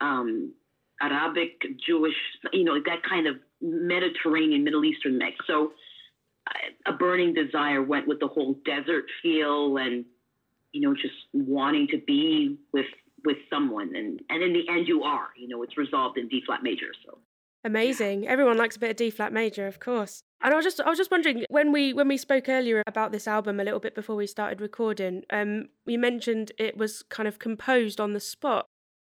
Um, 0.00 0.52
Arabic, 1.00 1.60
Jewish, 1.86 2.14
you 2.52 2.64
know, 2.64 2.74
that 2.74 3.02
kind 3.08 3.26
of 3.26 3.36
Mediterranean, 3.60 4.64
Middle 4.64 4.84
Eastern 4.84 5.18
mix. 5.18 5.36
So 5.46 5.72
a 6.86 6.92
burning 6.92 7.34
desire 7.34 7.82
went 7.82 8.06
with 8.06 8.20
the 8.20 8.28
whole 8.28 8.54
desert 8.64 9.04
feel 9.22 9.76
and 9.78 10.04
you 10.72 10.80
know 10.80 10.94
just 10.94 11.14
wanting 11.32 11.88
to 11.88 11.98
be 12.06 12.58
with 12.72 12.86
with 13.24 13.36
someone. 13.48 13.94
And 13.94 14.20
and 14.28 14.42
in 14.42 14.52
the 14.52 14.68
end 14.68 14.86
you 14.88 15.02
are 15.02 15.28
you 15.36 15.48
know 15.48 15.62
it's 15.62 15.76
resolved 15.76 16.18
in 16.18 16.28
d 16.28 16.42
flat 16.46 16.62
major 16.62 16.88
so. 17.04 17.18
Amazing. 17.66 18.28
Everyone 18.28 18.58
likes 18.58 18.76
a 18.76 18.78
bit 18.78 18.90
of 18.90 18.96
d 18.96 19.10
flat 19.10 19.32
major 19.32 19.66
of 19.66 19.80
course. 19.80 20.22
And 20.42 20.52
i 20.52 20.56
was 20.56 20.64
just 20.64 20.80
i 20.80 20.88
was 20.88 20.98
just 20.98 21.10
wondering 21.10 21.44
when 21.48 21.72
we 21.72 21.92
when 21.92 22.08
we 22.08 22.18
spoke 22.18 22.48
earlier 22.48 22.82
about 22.86 23.12
this 23.12 23.26
album 23.26 23.58
a 23.58 23.64
little 23.64 23.80
bit 23.80 23.94
before 23.94 24.16
we 24.16 24.26
started 24.26 24.60
recording 24.60 25.22
um 25.30 25.68
you 25.86 25.98
mentioned 25.98 26.52
it 26.58 26.76
was 26.76 27.02
kind 27.02 27.26
of 27.26 27.38
composed 27.38 28.00
on 28.00 28.12
the 28.12 28.20
spot. 28.20 28.66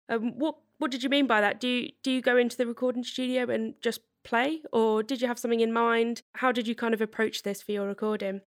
Um 0.10 0.39
what 0.39 0.56
what 0.77 0.91
did 0.91 1.03
you 1.03 1.10
mean 1.10 1.27
by 1.27 1.41
that 1.41 1.60
do 1.60 1.67
you 1.67 1.89
do 2.03 2.12
you 2.12 2.22
go 2.22 2.38
into 2.38 2.57
the 2.57 2.67
recording 2.67 3.03
studio 3.03 3.50
and 3.50 3.74
just 3.81 4.01
play 4.24 4.62
or 4.74 5.01
did 5.01 5.22
you 5.22 5.27
have 5.27 5.39
something 5.39 5.62
in 5.62 5.72
mind 5.72 6.22
how 6.36 6.51
did 6.51 6.67
you 6.67 6.75
kind 6.75 6.93
of 6.93 7.01
approach 7.01 7.43
this 7.43 7.62
for 7.62 7.72
your 7.72 7.88
recording 7.88 8.41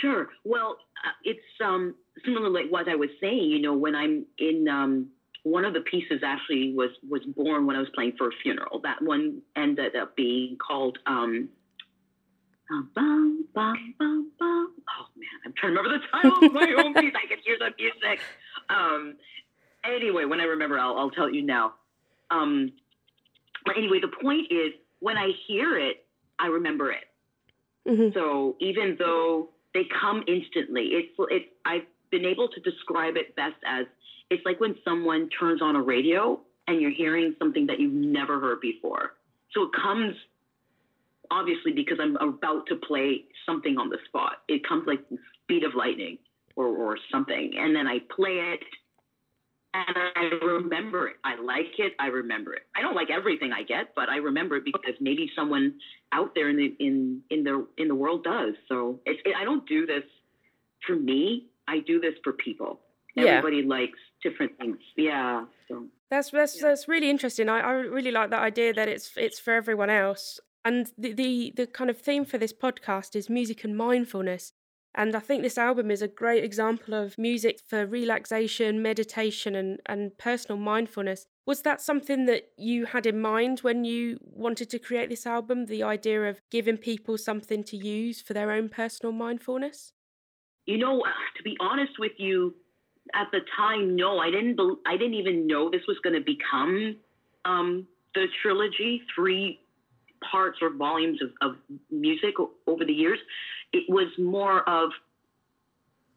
Sure. 0.00 0.28
Well, 0.44 0.76
uh, 1.04 1.12
it's 1.24 1.40
um, 1.64 1.94
similar 2.24 2.50
like 2.50 2.70
what 2.70 2.88
I 2.88 2.96
was 2.96 3.10
saying. 3.20 3.50
You 3.50 3.60
know, 3.60 3.74
when 3.74 3.94
I'm 3.94 4.26
in 4.38 4.66
um, 4.68 5.08
one 5.42 5.64
of 5.64 5.74
the 5.74 5.80
pieces 5.80 6.22
actually 6.24 6.74
was 6.74 6.90
was 7.08 7.22
born 7.24 7.66
when 7.66 7.76
I 7.76 7.80
was 7.80 7.88
playing 7.94 8.14
for 8.18 8.28
a 8.28 8.32
funeral. 8.42 8.80
That 8.80 9.00
one 9.02 9.42
ended 9.54 9.94
up 9.96 10.16
being 10.16 10.56
called. 10.64 10.98
Um. 11.06 11.48
Oh 12.68 12.82
man, 15.16 15.38
I'm 15.44 15.54
trying 15.56 15.74
to 15.74 15.80
remember 15.80 15.98
the 15.98 16.04
title 16.12 16.46
of 16.46 16.52
my 16.52 16.74
own 16.82 16.94
piece. 16.94 17.14
I 17.14 17.28
can 17.28 17.38
hear 17.44 17.56
the 17.60 17.70
music. 17.78 18.20
Um, 18.68 19.14
anyway, 19.94 20.24
when 20.24 20.40
I 20.40 20.44
remember, 20.44 20.78
I'll, 20.78 20.96
I'll 20.96 21.10
tell 21.10 21.30
you 21.30 21.42
now. 21.42 21.74
Um, 22.30 22.72
but 23.64 23.76
anyway, 23.76 24.00
the 24.00 24.12
point 24.22 24.46
is, 24.50 24.72
when 25.00 25.16
I 25.16 25.30
hear 25.46 25.78
it, 25.78 26.04
I 26.38 26.46
remember 26.46 26.92
it. 26.92 27.04
Mm-hmm. 27.88 28.18
So 28.18 28.56
even 28.60 28.96
though 28.98 29.50
they 29.76 29.84
come 30.00 30.24
instantly. 30.26 30.84
It's 30.92 31.12
it's 31.30 31.44
I've 31.66 31.86
been 32.10 32.24
able 32.24 32.48
to 32.48 32.60
describe 32.60 33.16
it 33.16 33.36
best 33.36 33.56
as 33.66 33.84
it's 34.30 34.42
like 34.46 34.58
when 34.58 34.74
someone 34.82 35.28
turns 35.38 35.60
on 35.60 35.76
a 35.76 35.82
radio 35.82 36.40
and 36.66 36.80
you're 36.80 36.90
hearing 36.96 37.34
something 37.38 37.66
that 37.66 37.78
you've 37.78 37.92
never 37.92 38.40
heard 38.40 38.60
before. 38.62 39.12
So 39.52 39.64
it 39.64 39.70
comes 39.80 40.14
obviously 41.30 41.72
because 41.72 41.98
I'm 42.00 42.16
about 42.16 42.66
to 42.68 42.76
play 42.76 43.24
something 43.44 43.76
on 43.76 43.90
the 43.90 43.98
spot. 44.08 44.42
It 44.48 44.66
comes 44.66 44.84
like 44.86 45.00
speed 45.42 45.62
of 45.62 45.74
lightning 45.74 46.18
or, 46.56 46.68
or 46.68 46.96
something. 47.12 47.52
And 47.58 47.76
then 47.76 47.86
I 47.86 47.98
play 48.14 48.54
it 48.54 48.60
and 49.88 49.96
I 50.22 50.44
remember 50.44 51.08
it. 51.08 51.16
I 51.24 51.34
like 51.40 51.74
it. 51.78 51.92
I 51.98 52.06
remember 52.08 52.54
it. 52.54 52.62
I 52.76 52.80
don't 52.82 52.94
like 52.94 53.10
everything 53.10 53.52
I 53.52 53.62
get, 53.62 53.94
but 53.94 54.08
I 54.08 54.16
remember 54.16 54.56
it 54.56 54.64
because 54.64 54.94
maybe 55.00 55.30
someone 55.36 55.74
out 56.12 56.30
there 56.34 56.48
in 56.48 56.56
the 56.56 56.68
in 56.86 57.22
in 57.30 57.44
the 57.44 57.66
in 57.76 57.88
the 57.88 57.94
world 57.94 58.24
does. 58.24 58.54
So 58.68 59.00
it, 59.06 59.16
I 59.40 59.44
don't 59.44 59.66
do 59.68 59.86
this 59.86 60.04
for 60.86 60.96
me. 60.96 61.46
I 61.68 61.80
do 61.80 62.00
this 62.00 62.14
for 62.24 62.32
people. 62.32 62.80
Yeah. 63.14 63.24
Everybody 63.24 63.62
likes 63.62 63.98
different 64.22 64.52
things. 64.58 64.78
Yeah. 64.96 65.44
So 65.68 65.86
that's 66.10 66.30
that's 66.30 66.56
Yeah. 66.56 66.68
that's 66.68 66.88
really 66.88 67.10
interesting. 67.10 67.48
I, 67.48 67.60
I 67.60 67.72
really 67.72 68.10
like 68.12 68.30
that 68.30 68.42
idea 68.42 68.72
that 68.74 68.88
it's 68.88 69.12
it's 69.16 69.38
for 69.38 69.52
everyone 69.54 69.90
else. 69.90 70.40
And 70.64 70.90
the, 70.98 71.12
the 71.12 71.52
the 71.56 71.66
kind 71.66 71.90
of 71.90 71.98
theme 71.98 72.24
for 72.24 72.38
this 72.38 72.52
podcast 72.52 73.14
is 73.16 73.28
music 73.30 73.64
and 73.64 73.76
mindfulness. 73.76 74.52
And 74.96 75.14
I 75.14 75.20
think 75.20 75.42
this 75.42 75.58
album 75.58 75.90
is 75.90 76.00
a 76.00 76.08
great 76.08 76.42
example 76.42 76.94
of 76.94 77.18
music 77.18 77.60
for 77.68 77.84
relaxation, 77.84 78.80
meditation, 78.80 79.54
and, 79.54 79.78
and 79.86 80.16
personal 80.16 80.58
mindfulness. 80.58 81.26
Was 81.44 81.62
that 81.62 81.80
something 81.80 82.24
that 82.26 82.44
you 82.56 82.86
had 82.86 83.06
in 83.06 83.20
mind 83.20 83.60
when 83.60 83.84
you 83.84 84.18
wanted 84.22 84.70
to 84.70 84.78
create 84.78 85.10
this 85.10 85.26
album? 85.26 85.66
The 85.66 85.82
idea 85.82 86.22
of 86.24 86.40
giving 86.50 86.78
people 86.78 87.18
something 87.18 87.62
to 87.64 87.76
use 87.76 88.22
for 88.22 88.32
their 88.32 88.50
own 88.50 88.70
personal 88.70 89.12
mindfulness? 89.12 89.92
you 90.66 90.78
know, 90.78 91.02
to 91.36 91.42
be 91.42 91.56
honest 91.60 91.92
with 91.98 92.12
you, 92.18 92.54
at 93.14 93.28
the 93.30 93.40
time, 93.56 93.94
no, 93.96 94.18
I 94.18 94.30
didn't. 94.30 94.56
bel 94.56 94.78
I 94.84 94.96
didn't 94.96 95.14
even 95.14 95.46
know 95.46 95.70
this 95.70 95.82
was 95.86 95.96
going 96.02 96.14
to 96.14 96.20
become 96.20 96.96
um, 97.44 97.86
the 98.14 98.26
trilogy, 98.42 99.02
three 99.14 99.60
parts 100.30 100.58
or 100.62 100.70
volumes 100.70 101.20
of, 101.22 101.30
of 101.40 101.56
music 101.90 102.34
over 102.66 102.84
the 102.84 102.92
years. 102.92 103.18
It 103.72 103.84
was 103.88 104.08
more 104.18 104.68
of, 104.68 104.90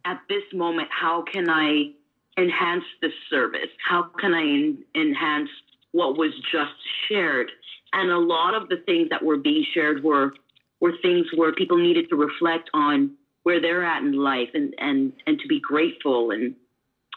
at 0.05 0.21
this 0.29 0.43
moment, 0.53 0.89
how 0.91 1.23
can 1.23 1.49
I 1.49 1.91
enhance 2.37 2.85
this 3.01 3.13
service? 3.29 3.69
How 3.87 4.03
can 4.19 4.33
I 4.33 4.43
en- 4.43 4.83
enhance 4.95 5.49
what 5.91 6.17
was 6.17 6.31
just 6.51 6.73
shared? 7.07 7.51
And 7.93 8.11
a 8.11 8.17
lot 8.17 8.53
of 8.53 8.69
the 8.69 8.77
things 8.85 9.09
that 9.09 9.23
were 9.23 9.37
being 9.37 9.65
shared 9.73 10.03
were 10.03 10.33
were 10.79 10.93
things 11.01 11.25
where 11.35 11.51
people 11.51 11.77
needed 11.77 12.09
to 12.09 12.15
reflect 12.15 12.69
on 12.73 13.11
where 13.43 13.59
they're 13.59 13.83
at 13.83 14.01
in 14.01 14.13
life 14.13 14.49
and 14.53 14.73
and 14.77 15.13
and 15.25 15.39
to 15.39 15.47
be 15.47 15.59
grateful 15.59 16.31
and 16.31 16.55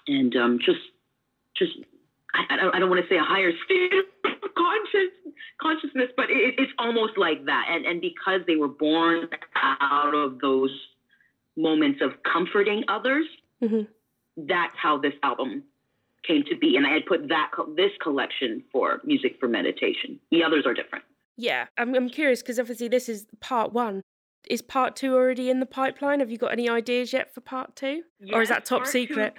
and 0.08 0.34
um, 0.36 0.58
just 0.58 0.80
just 1.54 1.72
I, 2.34 2.54
I 2.54 2.56
don't, 2.56 2.74
I 2.74 2.78
don't 2.78 2.90
want 2.90 3.02
to 3.02 3.08
say 3.08 3.18
a 3.18 3.22
higher 3.24 3.52
state 3.64 3.92
of 3.92 4.54
conscious 4.56 5.12
consciousness, 5.60 6.08
but 6.16 6.30
it, 6.30 6.54
it's 6.58 6.72
almost 6.78 7.16
like 7.16 7.44
that. 7.46 7.66
And 7.70 7.84
and 7.86 8.00
because 8.00 8.40
they 8.46 8.56
were 8.56 8.68
born 8.68 9.28
out 9.80 10.14
of 10.14 10.40
those 10.40 10.70
moments 11.56 12.00
of 12.02 12.12
comforting 12.30 12.84
others, 12.88 13.26
Mhm. 13.62 13.86
that's 14.36 14.74
how 14.76 14.98
this 14.98 15.14
album 15.22 15.64
came 16.26 16.42
to 16.44 16.56
be. 16.56 16.76
And 16.76 16.86
I 16.86 16.90
had 16.94 17.06
put 17.06 17.28
that 17.28 17.50
this 17.76 17.92
collection 18.02 18.62
for 18.72 19.00
music 19.04 19.36
for 19.38 19.48
meditation. 19.48 20.18
The 20.30 20.42
others 20.44 20.64
are 20.66 20.74
different. 20.74 21.04
Yeah, 21.36 21.66
I'm, 21.78 21.94
I'm 21.94 22.08
curious 22.08 22.42
because 22.42 22.58
obviously 22.58 22.88
this 22.88 23.08
is 23.08 23.26
part 23.40 23.72
one. 23.72 24.02
Is 24.50 24.60
part 24.62 24.96
two 24.96 25.14
already 25.14 25.50
in 25.50 25.60
the 25.60 25.66
pipeline? 25.66 26.20
Have 26.20 26.30
you 26.30 26.38
got 26.38 26.52
any 26.52 26.68
ideas 26.68 27.12
yet 27.12 27.32
for 27.34 27.40
part 27.40 27.76
two? 27.76 28.02
or 28.32 28.42
is 28.42 28.48
that 28.48 28.64
top 28.64 28.80
part 28.80 28.86
two- 28.86 29.06
secret? 29.06 29.34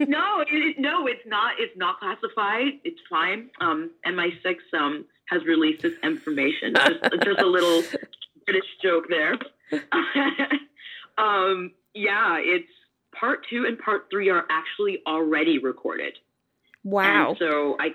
No, 0.00 0.44
it, 0.46 0.78
no, 0.78 1.06
it's 1.06 1.26
not. 1.26 1.54
It's 1.58 1.76
not 1.76 1.98
classified. 1.98 2.80
It's 2.84 3.00
fine. 3.08 3.50
Um, 3.60 3.90
MI6 4.06 4.56
um 4.74 5.04
has 5.26 5.44
released 5.44 5.82
this 5.82 5.92
information. 6.02 6.74
Just, 6.74 7.22
just 7.22 7.40
a 7.40 7.46
little 7.46 7.82
British 8.46 8.64
joke 8.82 9.04
there. 9.08 9.34
um, 11.18 11.72
yeah, 11.94 12.38
it's 12.38 12.68
part 13.12 13.46
two 13.50 13.66
and 13.66 13.78
part 13.78 14.06
three 14.10 14.30
are 14.30 14.46
actually 14.50 15.02
already 15.06 15.58
recorded. 15.58 16.18
Wow. 16.84 17.30
And 17.30 17.38
so 17.38 17.76
I, 17.78 17.90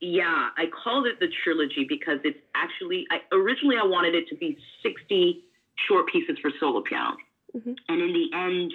yeah, 0.00 0.48
I 0.56 0.64
called 0.82 1.06
it 1.06 1.20
the 1.20 1.28
trilogy 1.44 1.84
because 1.88 2.18
it's 2.24 2.38
actually, 2.54 3.06
I, 3.10 3.18
originally 3.34 3.76
I 3.76 3.86
wanted 3.86 4.14
it 4.14 4.28
to 4.28 4.36
be 4.36 4.56
60 4.82 5.42
short 5.86 6.06
pieces 6.10 6.38
for 6.40 6.50
solo 6.58 6.80
piano. 6.82 7.16
Mhm. 7.54 7.76
And 7.88 8.00
in 8.00 8.12
the 8.12 8.30
end, 8.34 8.72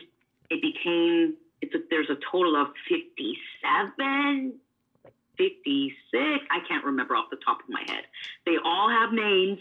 it 0.50 0.62
became, 0.62 1.36
it's 1.62 1.74
a, 1.76 1.80
there's 1.90 2.10
a 2.10 2.18
total 2.32 2.60
of 2.60 2.68
57, 2.90 4.54
56. 5.38 6.24
I 6.52 6.60
can't 6.68 6.86
remember 6.86 7.16
off 7.16 7.30
the 7.30 7.38
top 7.46 7.60
of 7.64 7.70
my 7.70 7.84
head. 7.88 8.04
They 8.46 8.58
all 8.64 8.90
have 8.90 9.14
names 9.14 9.60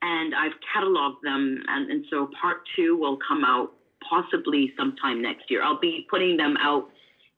and 0.00 0.34
I've 0.34 0.52
cataloged 0.74 1.22
them. 1.22 1.62
And, 1.68 1.90
and 1.90 2.04
so 2.10 2.30
part 2.40 2.62
two 2.76 2.96
will 2.96 3.18
come 3.26 3.44
out 3.44 3.72
possibly 4.08 4.72
sometime 4.76 5.22
next 5.22 5.50
year. 5.50 5.62
I'll 5.62 5.80
be 5.80 6.06
putting 6.10 6.36
them 6.36 6.56
out 6.58 6.90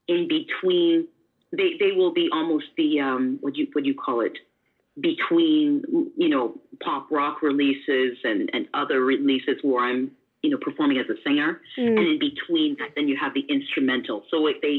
in 0.08 0.28
between 0.28 1.08
they 1.56 1.76
they 1.78 1.92
will 1.92 2.12
be 2.12 2.28
almost 2.32 2.66
the 2.76 3.00
um 3.00 3.38
what 3.40 3.54
do 3.54 3.60
you 3.60 3.68
what 3.72 3.84
do 3.84 3.90
you 3.90 3.94
call 3.94 4.20
it 4.20 4.36
between 5.00 5.82
you 6.16 6.28
know 6.28 6.54
pop 6.82 7.10
rock 7.10 7.42
releases 7.42 8.18
and 8.24 8.50
and 8.52 8.68
other 8.74 9.00
releases 9.00 9.56
where 9.62 9.84
I'm 9.84 10.10
you 10.44 10.50
know 10.50 10.58
performing 10.68 10.98
as 11.04 11.08
a 11.16 11.18
singer 11.26 11.50
Mm. 11.78 11.96
and 11.98 12.06
in 12.12 12.18
between 12.30 12.70
that 12.80 12.90
then 12.96 13.06
you 13.10 13.16
have 13.24 13.32
the 13.38 13.44
instrumental 13.56 14.18
so 14.30 14.36
it 14.50 14.56
they 14.64 14.76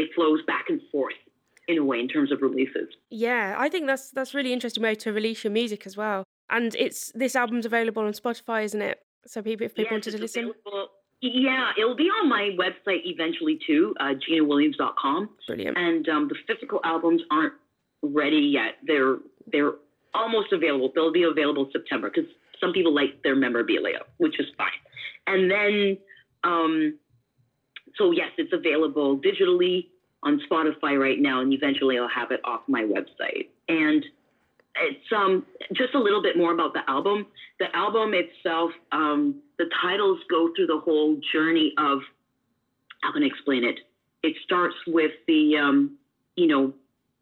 it 0.00 0.06
flows 0.16 0.40
back 0.52 0.66
and 0.72 0.80
forth 0.92 1.20
in 1.70 1.76
a 1.78 1.84
way 1.90 1.98
in 2.04 2.08
terms 2.14 2.30
of 2.34 2.38
releases 2.48 2.88
Yeah, 3.28 3.44
I 3.64 3.68
think 3.72 3.84
that's 3.90 4.06
that's 4.16 4.32
really 4.38 4.52
interesting 4.56 4.82
way 4.88 4.94
to 5.04 5.08
release 5.20 5.40
your 5.44 5.52
music 5.62 5.80
as 5.90 5.94
well. 6.02 6.20
And 6.56 6.68
it's 6.84 7.00
this 7.22 7.34
album's 7.42 7.66
available 7.72 8.02
on 8.10 8.12
Spotify, 8.22 8.58
isn't 8.68 8.82
it? 8.90 8.96
So 9.32 9.36
people, 9.48 9.64
if 9.66 9.72
people 9.74 9.84
Yes, 9.84 9.92
wanted 9.96 10.12
to 10.16 10.20
listen, 10.26 10.44
available- 10.44 10.88
yeah 11.22 11.66
it'll 11.78 12.00
be 12.06 12.10
on 12.18 12.24
my 12.36 12.44
website 12.64 13.02
eventually 13.14 13.56
too 13.68 13.82
uh, 14.02 14.14
ginawilliams.com 14.22 15.20
brilliant. 15.46 15.76
and 15.86 16.08
um, 16.08 16.28
the 16.32 16.36
physical 16.48 16.80
albums 16.92 17.20
aren't 17.30 17.54
ready 18.02 18.42
yet. 18.58 18.72
They're 18.88 19.16
they're 19.52 19.74
almost 20.14 20.52
available. 20.52 20.88
They'll 20.94 21.12
be 21.12 21.24
available 21.24 21.68
September 21.72 22.10
because 22.12 22.30
some 22.60 22.72
people 22.72 22.94
like 22.94 23.22
their 23.22 23.36
memorabilia, 23.36 24.00
which 24.18 24.38
is 24.38 24.46
fine. 24.56 24.68
And 25.26 25.50
then, 25.50 25.98
um, 26.44 26.98
so 27.96 28.10
yes, 28.10 28.30
it's 28.38 28.52
available 28.52 29.18
digitally 29.18 29.86
on 30.22 30.40
Spotify 30.50 30.98
right 31.00 31.18
now, 31.18 31.40
and 31.40 31.52
eventually 31.52 31.98
I'll 31.98 32.08
have 32.08 32.30
it 32.30 32.40
off 32.44 32.60
my 32.68 32.82
website. 32.82 33.48
And 33.68 34.04
it's 34.76 35.12
um 35.14 35.44
just 35.72 35.94
a 35.94 35.98
little 35.98 36.22
bit 36.22 36.36
more 36.36 36.52
about 36.52 36.72
the 36.74 36.88
album. 36.88 37.26
The 37.58 37.74
album 37.74 38.12
itself, 38.14 38.70
um, 38.92 39.42
the 39.58 39.66
titles 39.82 40.20
go 40.30 40.50
through 40.54 40.66
the 40.66 40.78
whole 40.78 41.18
journey 41.32 41.72
of 41.78 42.00
how 43.02 43.12
can 43.12 43.22
I 43.22 43.26
explain 43.26 43.64
it? 43.64 43.80
It 44.22 44.36
starts 44.44 44.76
with 44.86 45.12
the 45.26 45.56
um, 45.56 45.96
you 46.36 46.46
know, 46.46 46.72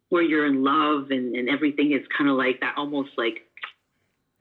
where 0.09 0.23
you're 0.23 0.45
in 0.45 0.63
love 0.63 1.11
and, 1.11 1.35
and 1.35 1.49
everything 1.49 1.91
is 1.93 2.01
kind 2.15 2.29
of 2.29 2.35
like 2.35 2.59
that 2.61 2.75
almost 2.77 3.11
like 3.17 3.47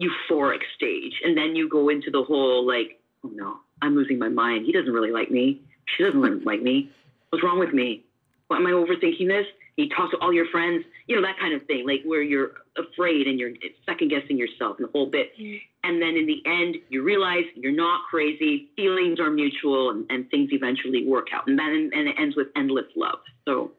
euphoric 0.01 0.61
stage. 0.77 1.21
And 1.25 1.37
then 1.37 1.57
you 1.57 1.69
go 1.69 1.89
into 1.89 2.11
the 2.11 2.23
whole 2.23 2.67
like 2.67 3.01
oh 3.25 3.31
no, 3.35 3.57
I'm 3.83 3.95
losing 3.95 4.19
my 4.19 4.29
mind. 4.29 4.67
He 4.67 4.73
doesn't 4.73 4.93
really 4.93 5.11
like 5.11 5.31
me. 5.31 5.63
She 5.97 6.05
doesn't 6.05 6.45
like 6.45 6.63
me. 6.63 6.91
What's 7.31 7.45
wrong 7.45 7.59
with 7.59 7.73
me? 7.73 8.05
What 8.49 8.57
am 8.57 8.67
I 8.67 8.71
overthinking 8.71 9.29
this? 9.29 9.47
You 9.77 9.89
talk 9.91 10.11
to 10.11 10.19
all 10.19 10.33
your 10.33 10.47
friends, 10.49 10.85
you 11.07 11.15
know, 11.15 11.23
that 11.23 11.39
kind 11.39 11.55
of 11.55 11.65
thing, 11.67 11.87
like 11.87 12.03
where 12.05 12.23
you're 12.23 12.53
afraid 12.77 13.29
and 13.29 13.39
you're 13.39 13.53
second 13.87 14.09
guessing 14.11 14.37
yourself 14.37 14.77
and 14.79 14.89
the 14.89 14.91
whole 14.91 15.07
bit. 15.07 15.31
Mm. 15.39 15.61
And 15.85 16.03
then 16.03 16.17
in 16.17 16.27
the 16.27 16.43
end, 16.47 16.77
you 16.89 17.03
realize 17.03 17.45
you're 17.55 17.71
not 17.71 18.01
crazy, 18.11 18.71
feelings 18.75 19.21
are 19.21 19.31
mutual, 19.31 19.91
and, 19.91 20.05
and 20.11 20.29
things 20.31 20.51
eventually 20.53 21.07
work 21.07 21.29
out. 21.33 21.47
And 21.47 21.59
then 21.59 21.91
and 21.95 22.09
it 22.09 22.17
ends 22.19 22.35
with 22.35 22.49
endless 22.57 22.87
love. 22.97 23.21
So 23.45 23.71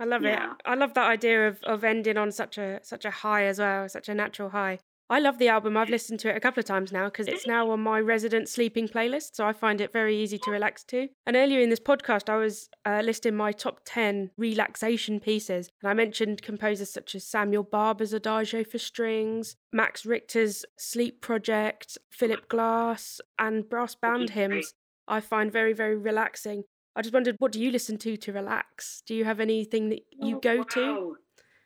I 0.00 0.04
love 0.04 0.22
yeah. 0.22 0.52
it. 0.52 0.62
I 0.64 0.74
love 0.74 0.94
that 0.94 1.10
idea 1.10 1.48
of, 1.48 1.62
of 1.64 1.84
ending 1.84 2.16
on 2.16 2.32
such 2.32 2.56
a 2.56 2.80
such 2.82 3.04
a 3.04 3.10
high 3.10 3.44
as 3.44 3.58
well, 3.58 3.88
such 3.88 4.08
a 4.08 4.14
natural 4.14 4.50
high. 4.50 4.78
I 5.12 5.18
love 5.18 5.36
the 5.36 5.48
album. 5.48 5.76
I've 5.76 5.90
listened 5.90 6.20
to 6.20 6.30
it 6.30 6.38
a 6.38 6.40
couple 6.40 6.60
of 6.60 6.64
times 6.64 6.90
now 6.90 7.04
because 7.04 7.28
it's 7.28 7.46
now 7.46 7.70
on 7.70 7.80
my 7.80 8.00
resident 8.00 8.48
sleeping 8.48 8.88
playlist. 8.88 9.34
So 9.34 9.46
I 9.46 9.52
find 9.52 9.78
it 9.78 9.92
very 9.92 10.16
easy 10.16 10.38
to 10.38 10.50
relax 10.50 10.84
to. 10.84 11.06
And 11.26 11.36
earlier 11.36 11.60
in 11.60 11.68
this 11.68 11.78
podcast, 11.78 12.30
I 12.30 12.38
was 12.38 12.70
uh, 12.86 13.02
listing 13.04 13.36
my 13.36 13.52
top 13.52 13.80
10 13.84 14.30
relaxation 14.38 15.20
pieces. 15.20 15.68
And 15.82 15.90
I 15.90 15.92
mentioned 15.92 16.40
composers 16.40 16.90
such 16.90 17.14
as 17.14 17.26
Samuel 17.26 17.62
Barber's 17.62 18.14
Adagio 18.14 18.64
for 18.64 18.78
Strings, 18.78 19.56
Max 19.70 20.06
Richter's 20.06 20.64
Sleep 20.78 21.20
Project, 21.20 21.98
Philip 22.10 22.48
Glass, 22.48 23.20
and 23.38 23.68
brass 23.68 23.94
band 23.94 24.30
hymns. 24.30 24.72
I 25.06 25.20
find 25.20 25.52
very, 25.52 25.74
very 25.74 25.94
relaxing. 25.94 26.64
I 26.96 27.02
just 27.02 27.12
wondered, 27.12 27.36
what 27.38 27.52
do 27.52 27.60
you 27.60 27.70
listen 27.70 27.98
to 27.98 28.16
to 28.16 28.32
relax? 28.32 29.02
Do 29.04 29.14
you 29.14 29.26
have 29.26 29.40
anything 29.40 29.90
that 29.90 30.00
you 30.10 30.36
oh, 30.36 30.40
go 30.40 30.56
wow. 30.56 30.64
to? 30.70 31.16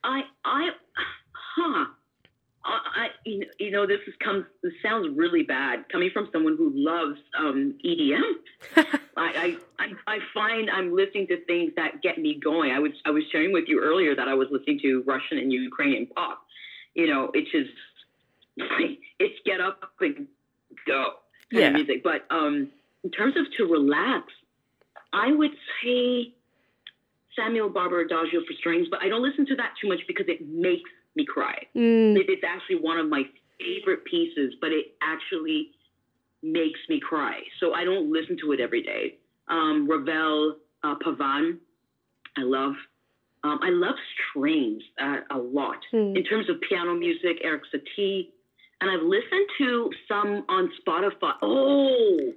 I, 0.02 0.22
I, 0.44 0.68
huh. 1.56 1.84
I, 2.68 3.08
you 3.58 3.70
know, 3.70 3.86
this 3.86 4.00
is 4.06 4.14
comes. 4.22 4.44
This 4.62 4.72
sounds 4.82 5.16
really 5.16 5.42
bad 5.42 5.88
coming 5.90 6.10
from 6.12 6.28
someone 6.32 6.56
who 6.56 6.72
loves 6.74 7.18
um, 7.38 7.74
EDM. 7.84 8.32
I, 9.16 9.56
I, 9.78 9.92
I 10.06 10.18
find 10.34 10.68
I'm 10.70 10.94
listening 10.94 11.28
to 11.28 11.44
things 11.44 11.72
that 11.76 12.02
get 12.02 12.18
me 12.18 12.38
going. 12.42 12.72
I 12.72 12.78
was, 12.80 12.92
I 13.04 13.10
was 13.10 13.22
sharing 13.30 13.52
with 13.52 13.64
you 13.68 13.80
earlier 13.80 14.16
that 14.16 14.28
I 14.28 14.34
was 14.34 14.48
listening 14.50 14.80
to 14.80 15.02
Russian 15.06 15.38
and 15.38 15.52
Ukrainian 15.52 16.06
pop. 16.06 16.42
You 16.94 17.06
know, 17.06 17.30
it's 17.34 17.50
just, 17.50 17.70
it's 19.20 19.38
get 19.44 19.60
up 19.60 19.92
and 20.00 20.26
go 20.86 21.04
kind 21.52 21.62
yeah. 21.62 21.66
of 21.68 21.74
music. 21.74 22.02
But 22.02 22.26
um, 22.30 22.68
in 23.04 23.10
terms 23.10 23.36
of 23.36 23.46
to 23.58 23.64
relax, 23.64 24.32
I 25.12 25.32
would 25.32 25.52
say 25.82 26.32
Samuel 27.36 27.68
Barber 27.68 28.00
Adagio 28.00 28.40
for 28.46 28.54
strings, 28.58 28.88
but 28.90 29.02
I 29.02 29.08
don't 29.08 29.22
listen 29.22 29.46
to 29.46 29.56
that 29.56 29.74
too 29.80 29.88
much 29.88 30.00
because 30.08 30.26
it 30.28 30.46
makes 30.48 30.90
me 31.16 31.24
cry. 31.24 31.56
Mm. 31.74 32.16
It's 32.16 32.42
actually 32.46 32.76
one 32.76 32.98
of 32.98 33.08
my 33.08 33.22
favorite 33.58 34.04
pieces, 34.04 34.54
but 34.60 34.70
it 34.72 34.94
actually 35.02 35.70
makes 36.42 36.78
me 36.88 37.00
cry. 37.00 37.40
So 37.60 37.72
I 37.72 37.84
don't 37.84 38.12
listen 38.12 38.36
to 38.42 38.52
it 38.52 38.60
every 38.60 38.82
day. 38.82 39.16
Um, 39.48 39.88
Ravel 39.88 40.56
uh, 40.84 40.94
Pavan, 41.04 41.58
I 42.36 42.42
love. 42.42 42.74
Um, 43.44 43.60
I 43.62 43.70
love 43.70 43.94
strings 44.30 44.82
uh, 45.00 45.18
a 45.30 45.38
lot. 45.38 45.78
Mm. 45.92 46.16
In 46.16 46.24
terms 46.24 46.48
of 46.50 46.56
piano 46.68 46.94
music, 46.94 47.38
Erik 47.44 47.62
Satie, 47.72 48.28
and 48.80 48.90
I've 48.90 49.02
listened 49.06 49.46
to 49.58 49.90
some 50.08 50.44
on 50.48 50.70
Spotify. 50.86 51.32
Oh, 51.42 52.32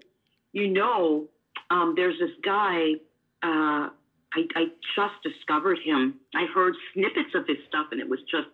you 0.53 0.67
know, 0.67 1.27
um, 1.69 1.93
there's 1.95 2.17
this 2.19 2.31
guy. 2.43 2.93
Uh, 3.41 3.89
I, 4.33 4.45
I 4.55 4.65
just 4.95 5.15
discovered 5.23 5.79
him. 5.83 6.19
I 6.35 6.45
heard 6.53 6.75
snippets 6.93 7.33
of 7.33 7.47
his 7.47 7.57
stuff, 7.67 7.87
and 7.91 7.99
it 7.99 8.07
was 8.07 8.19
just 8.29 8.47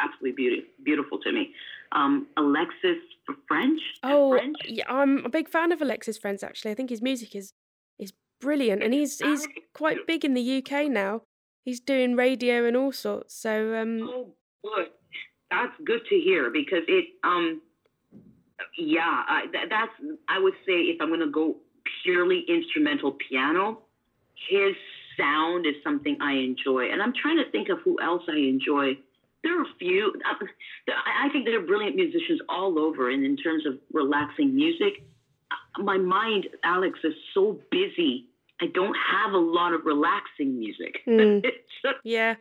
absolutely 0.00 0.32
beautiful, 0.32 0.70
beautiful 0.84 1.18
to 1.20 1.32
me. 1.32 1.52
Um, 1.92 2.26
Alexis 2.36 2.98
Ffrench. 3.28 3.78
Oh, 4.02 4.38
Ffrench. 4.38 4.54
yeah, 4.66 4.84
I'm 4.88 5.24
a 5.24 5.28
big 5.28 5.48
fan 5.48 5.72
of 5.72 5.80
Alexis 5.80 6.18
Ffrench. 6.18 6.42
Actually, 6.42 6.72
I 6.72 6.74
think 6.74 6.90
his 6.90 7.02
music 7.02 7.34
is 7.34 7.52
is 7.98 8.12
brilliant, 8.40 8.82
and 8.82 8.92
he's 8.92 9.18
he's 9.20 9.46
quite 9.72 10.06
big 10.06 10.24
in 10.24 10.34
the 10.34 10.58
UK 10.58 10.88
now. 10.88 11.22
He's 11.64 11.80
doing 11.80 12.14
radio 12.14 12.64
and 12.66 12.76
all 12.76 12.92
sorts. 12.92 13.34
So, 13.34 13.74
um, 13.74 14.00
oh, 14.02 14.34
good. 14.62 14.88
That's 15.50 15.72
good 15.84 16.00
to 16.08 16.14
hear 16.16 16.50
because 16.50 16.82
it, 16.86 17.06
um, 17.24 17.60
yeah, 18.78 19.00
I, 19.28 19.46
that's 19.68 19.92
I 20.28 20.38
would 20.38 20.54
say 20.66 20.72
if 20.72 21.00
I'm 21.00 21.08
going 21.08 21.20
to 21.20 21.30
go 21.30 21.56
purely 22.04 22.44
instrumental 22.48 23.16
piano, 23.28 23.80
his 24.48 24.74
sound 25.16 25.66
is 25.66 25.74
something 25.82 26.16
I 26.20 26.34
enjoy, 26.34 26.90
and 26.90 27.02
I'm 27.02 27.12
trying 27.20 27.38
to 27.38 27.50
think 27.50 27.68
of 27.68 27.78
who 27.84 27.96
else 28.00 28.22
I 28.28 28.36
enjoy 28.36 28.98
there 29.46 29.58
are 29.58 29.62
a 29.62 29.74
few. 29.78 30.12
I 30.88 31.28
think 31.30 31.44
there 31.44 31.58
are 31.58 31.66
brilliant 31.66 31.96
musicians 31.96 32.40
all 32.48 32.78
over, 32.78 33.10
and 33.10 33.24
in 33.24 33.36
terms 33.36 33.64
of 33.64 33.78
relaxing 33.92 34.54
music, 34.54 35.04
my 35.78 35.96
mind, 35.96 36.48
Alex, 36.64 36.98
is 37.04 37.14
so 37.32 37.60
busy. 37.70 38.26
I 38.60 38.66
don't 38.66 38.96
have 39.12 39.32
a 39.32 39.38
lot 39.38 39.72
of 39.72 39.82
relaxing 39.84 40.58
music. 40.58 40.96
Mm. 41.06 41.44
yeah. 42.04 42.34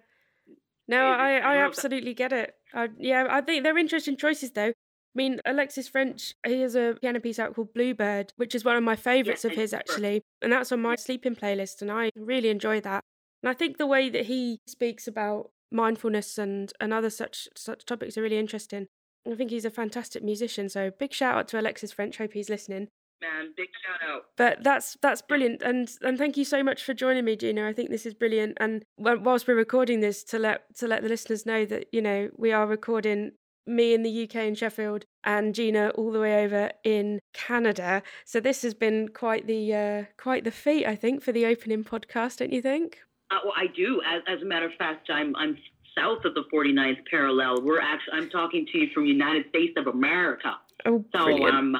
No, 0.87 1.05
I, 1.05 1.37
I 1.37 1.57
absolutely 1.57 2.13
get 2.13 2.31
it. 2.31 2.55
I, 2.73 2.89
yeah, 2.97 3.27
I 3.29 3.41
think 3.41 3.63
they're 3.63 3.77
interesting 3.77 4.17
choices, 4.17 4.51
though. 4.51 4.69
I 4.69 4.73
mean, 5.15 5.39
Alexis 5.45 5.89
Ffrench, 5.89 6.33
he 6.45 6.61
has 6.61 6.75
a 6.75 6.95
piano 6.99 7.19
piece 7.19 7.37
out 7.37 7.53
called 7.55 7.73
Bluebird, 7.73 8.33
which 8.37 8.55
is 8.55 8.65
one 8.65 8.75
of 8.75 8.83
my 8.83 8.95
favourites 8.95 9.45
of 9.45 9.51
his, 9.51 9.73
actually. 9.73 10.23
And 10.41 10.51
that's 10.51 10.71
on 10.71 10.81
my 10.81 10.95
sleeping 10.95 11.35
playlist, 11.35 11.81
and 11.81 11.91
I 11.91 12.11
really 12.15 12.49
enjoy 12.49 12.81
that. 12.81 13.03
And 13.43 13.49
I 13.49 13.53
think 13.53 13.77
the 13.77 13.87
way 13.87 14.09
that 14.09 14.25
he 14.25 14.59
speaks 14.67 15.07
about 15.07 15.51
mindfulness 15.75 16.37
and, 16.37 16.71
and 16.79 16.93
other 16.93 17.09
such 17.09 17.47
such 17.55 17.85
topics 17.85 18.17
are 18.17 18.21
really 18.21 18.39
interesting. 18.39 18.87
I 19.29 19.35
think 19.35 19.49
he's 19.49 19.65
a 19.65 19.71
fantastic 19.71 20.23
musician. 20.23 20.69
So 20.69 20.91
big 20.91 21.13
shout 21.13 21.35
out 21.35 21.47
to 21.49 21.59
Alexis 21.59 21.93
Ffrench. 21.93 22.17
Hope 22.17 22.33
he's 22.33 22.49
listening. 22.49 22.87
Man, 23.21 23.53
big 23.55 23.69
shout 23.83 24.07
out. 24.07 24.23
But 24.37 24.63
that's 24.63 24.97
that's 25.01 25.21
brilliant, 25.21 25.61
and 25.61 25.89
and 26.01 26.17
thank 26.17 26.37
you 26.37 26.45
so 26.45 26.61
much 26.63 26.83
for 26.83 26.93
joining 26.93 27.25
me, 27.25 27.35
Gina. 27.35 27.67
I 27.67 27.73
think 27.73 27.89
this 27.89 28.05
is 28.05 28.13
brilliant. 28.13 28.57
And 28.59 28.83
whilst 28.97 29.47
we're 29.47 29.55
recording 29.55 30.01
this, 30.01 30.23
to 30.25 30.39
let 30.39 30.75
to 30.77 30.87
let 30.87 31.01
the 31.01 31.09
listeners 31.09 31.45
know 31.45 31.65
that 31.65 31.87
you 31.91 32.01
know 32.01 32.29
we 32.35 32.51
are 32.51 32.67
recording 32.67 33.31
me 33.67 33.93
in 33.93 34.03
the 34.03 34.23
UK 34.23 34.35
in 34.35 34.55
Sheffield 34.55 35.05
and 35.23 35.55
Gina 35.55 35.89
all 35.95 36.11
the 36.11 36.19
way 36.19 36.43
over 36.43 36.71
in 36.83 37.19
Canada. 37.33 38.03
So 38.25 38.39
this 38.39 38.61
has 38.61 38.73
been 38.73 39.09
quite 39.09 39.47
the 39.47 39.73
uh, 39.73 40.03
quite 40.17 40.43
the 40.43 40.51
feat, 40.51 40.85
I 40.85 40.95
think, 40.95 41.23
for 41.23 41.31
the 41.31 41.45
opening 41.45 41.83
podcast. 41.83 42.37
Don't 42.37 42.53
you 42.53 42.61
think? 42.61 42.99
Uh, 43.31 43.37
well, 43.43 43.53
I 43.57 43.67
do. 43.67 44.01
As, 44.05 44.21
as 44.27 44.41
a 44.41 44.45
matter 44.45 44.65
of 44.65 44.73
fact, 44.77 45.09
I'm 45.09 45.35
I'm 45.35 45.57
south 45.97 46.25
of 46.25 46.33
the 46.33 46.43
49th 46.53 47.05
parallel. 47.09 47.61
We're 47.61 47.81
actually 47.81 48.13
I'm 48.13 48.29
talking 48.29 48.65
to 48.71 48.77
you 48.77 48.87
from 48.93 49.05
United 49.05 49.45
States 49.49 49.73
of 49.77 49.87
America. 49.87 50.55
Oh, 50.85 51.03
so 51.15 51.23
brilliant. 51.25 51.55
um, 51.55 51.75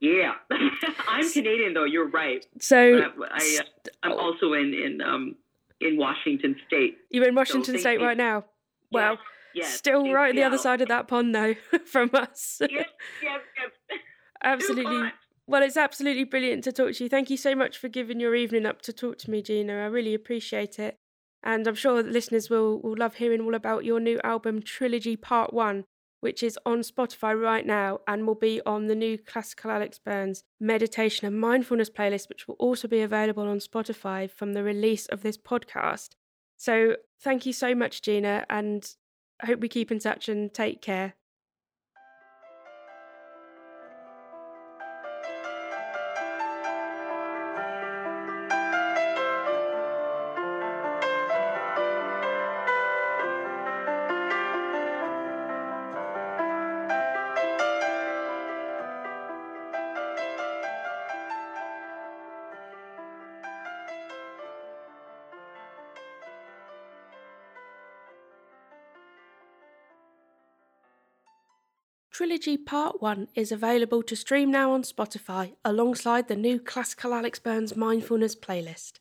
yeah, 0.00 0.32
I'm 1.08 1.30
Canadian 1.30 1.74
though. 1.74 1.84
You're 1.84 2.08
right. 2.08 2.44
So 2.60 3.02
I, 3.30 3.58
am 4.02 4.12
uh, 4.12 4.14
also 4.14 4.54
in 4.54 4.72
in 4.72 5.00
um 5.02 5.36
in 5.80 5.96
Washington 5.98 6.56
State. 6.66 6.96
You're 7.10 7.28
in 7.28 7.34
Washington 7.34 7.74
so 7.74 7.80
State 7.80 8.00
right 8.00 8.16
now. 8.16 8.44
Well, 8.90 9.18
yes, 9.54 9.66
yes, 9.66 9.74
still 9.74 10.10
right 10.12 10.30
on 10.30 10.36
the 10.36 10.42
other 10.42 10.58
side 10.58 10.80
of 10.80 10.88
that 10.88 11.08
pond 11.08 11.34
though 11.34 11.54
from 11.86 12.10
us. 12.14 12.58
yes, 12.60 12.70
yes, 13.22 13.40
yes. 13.58 13.98
Absolutely 14.42 15.12
well, 15.50 15.62
it's 15.62 15.76
absolutely 15.76 16.22
brilliant 16.22 16.62
to 16.64 16.72
talk 16.72 16.92
to 16.94 17.04
you. 17.04 17.10
Thank 17.10 17.28
you 17.28 17.36
so 17.36 17.56
much 17.56 17.76
for 17.76 17.88
giving 17.88 18.20
your 18.20 18.36
evening 18.36 18.66
up 18.66 18.80
to 18.82 18.92
talk 18.92 19.18
to 19.18 19.30
me, 19.30 19.42
Gina. 19.42 19.72
I 19.72 19.86
really 19.86 20.14
appreciate 20.14 20.78
it. 20.78 20.96
And 21.42 21.66
I'm 21.66 21.74
sure 21.74 22.02
listeners 22.02 22.48
will, 22.48 22.80
will 22.80 22.96
love 22.96 23.16
hearing 23.16 23.40
all 23.40 23.54
about 23.54 23.84
your 23.84 23.98
new 23.98 24.20
album, 24.22 24.62
Trilogy 24.62 25.16
Part 25.16 25.52
1, 25.52 25.84
which 26.20 26.44
is 26.44 26.56
on 26.64 26.82
Spotify 26.82 27.38
right 27.38 27.66
now 27.66 27.98
and 28.06 28.26
will 28.26 28.36
be 28.36 28.60
on 28.64 28.86
the 28.86 28.94
new 28.94 29.18
Classical 29.18 29.72
Alex 29.72 29.98
Burns 29.98 30.44
Meditation 30.60 31.26
and 31.26 31.40
Mindfulness 31.40 31.90
playlist, 31.90 32.28
which 32.28 32.46
will 32.46 32.56
also 32.60 32.86
be 32.86 33.00
available 33.00 33.48
on 33.48 33.58
Spotify 33.58 34.30
from 34.30 34.52
the 34.52 34.62
release 34.62 35.06
of 35.06 35.22
this 35.22 35.36
podcast. 35.36 36.10
So 36.58 36.96
thank 37.20 37.44
you 37.44 37.52
so 37.52 37.74
much, 37.74 38.02
Gina, 38.02 38.46
and 38.48 38.88
I 39.42 39.46
hope 39.46 39.58
we 39.58 39.68
keep 39.68 39.90
in 39.90 39.98
touch 39.98 40.28
and 40.28 40.54
take 40.54 40.80
care. 40.80 41.14
Trilogy 72.40 72.64
Part 72.64 73.02
1 73.02 73.28
is 73.34 73.52
available 73.52 74.02
to 74.02 74.16
stream 74.16 74.50
now 74.50 74.72
on 74.72 74.82
Spotify 74.82 75.56
alongside 75.62 76.28
the 76.28 76.36
new 76.36 76.58
Classical 76.58 77.12
Alex 77.12 77.38
Burns 77.38 77.76
Mindfulness 77.76 78.34
playlist. 78.34 78.92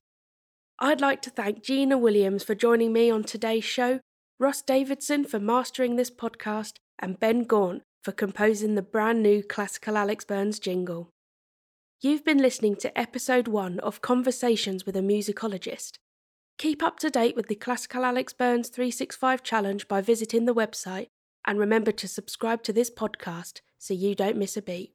I'd 0.77 0.99
like 0.99 1.21
to 1.21 1.29
thank 1.29 1.63
Gina 1.63 1.97
Williams 1.97 2.43
for 2.43 2.53
joining 2.53 2.91
me 2.91 3.09
on 3.09 3.23
today's 3.23 3.63
show, 3.63 4.01
Ross 4.41 4.61
Davidson 4.61 5.23
for 5.23 5.39
mastering 5.39 5.95
this 5.95 6.11
podcast, 6.11 6.73
and 6.99 7.17
Ben 7.17 7.45
Gaunt 7.45 7.83
for 8.03 8.11
composing 8.11 8.75
the 8.75 8.81
brand 8.81 9.23
new 9.23 9.41
Classical 9.41 9.95
Alex 9.95 10.25
Burns 10.25 10.59
jingle. 10.59 11.09
You've 12.01 12.25
been 12.25 12.39
listening 12.39 12.75
to 12.77 12.99
episode 12.99 13.47
one 13.47 13.79
of 13.79 14.01
Conversations 14.01 14.85
with 14.85 14.97
a 14.97 15.01
Musicologist. 15.01 15.93
Keep 16.57 16.83
up 16.83 16.99
to 16.99 17.09
date 17.09 17.37
with 17.37 17.47
the 17.47 17.55
Classical 17.55 18.03
Alex 18.03 18.33
Burns 18.33 18.67
365 18.67 19.43
Challenge 19.43 19.87
by 19.87 20.01
visiting 20.01 20.43
the 20.43 20.53
website 20.53 21.07
and 21.45 21.59
remember 21.59 21.91
to 21.91 22.07
subscribe 22.07 22.63
to 22.63 22.73
this 22.73 22.89
podcast 22.89 23.61
so 23.77 23.93
you 23.93 24.15
don't 24.15 24.37
miss 24.37 24.57
a 24.57 24.61
beat. 24.61 24.93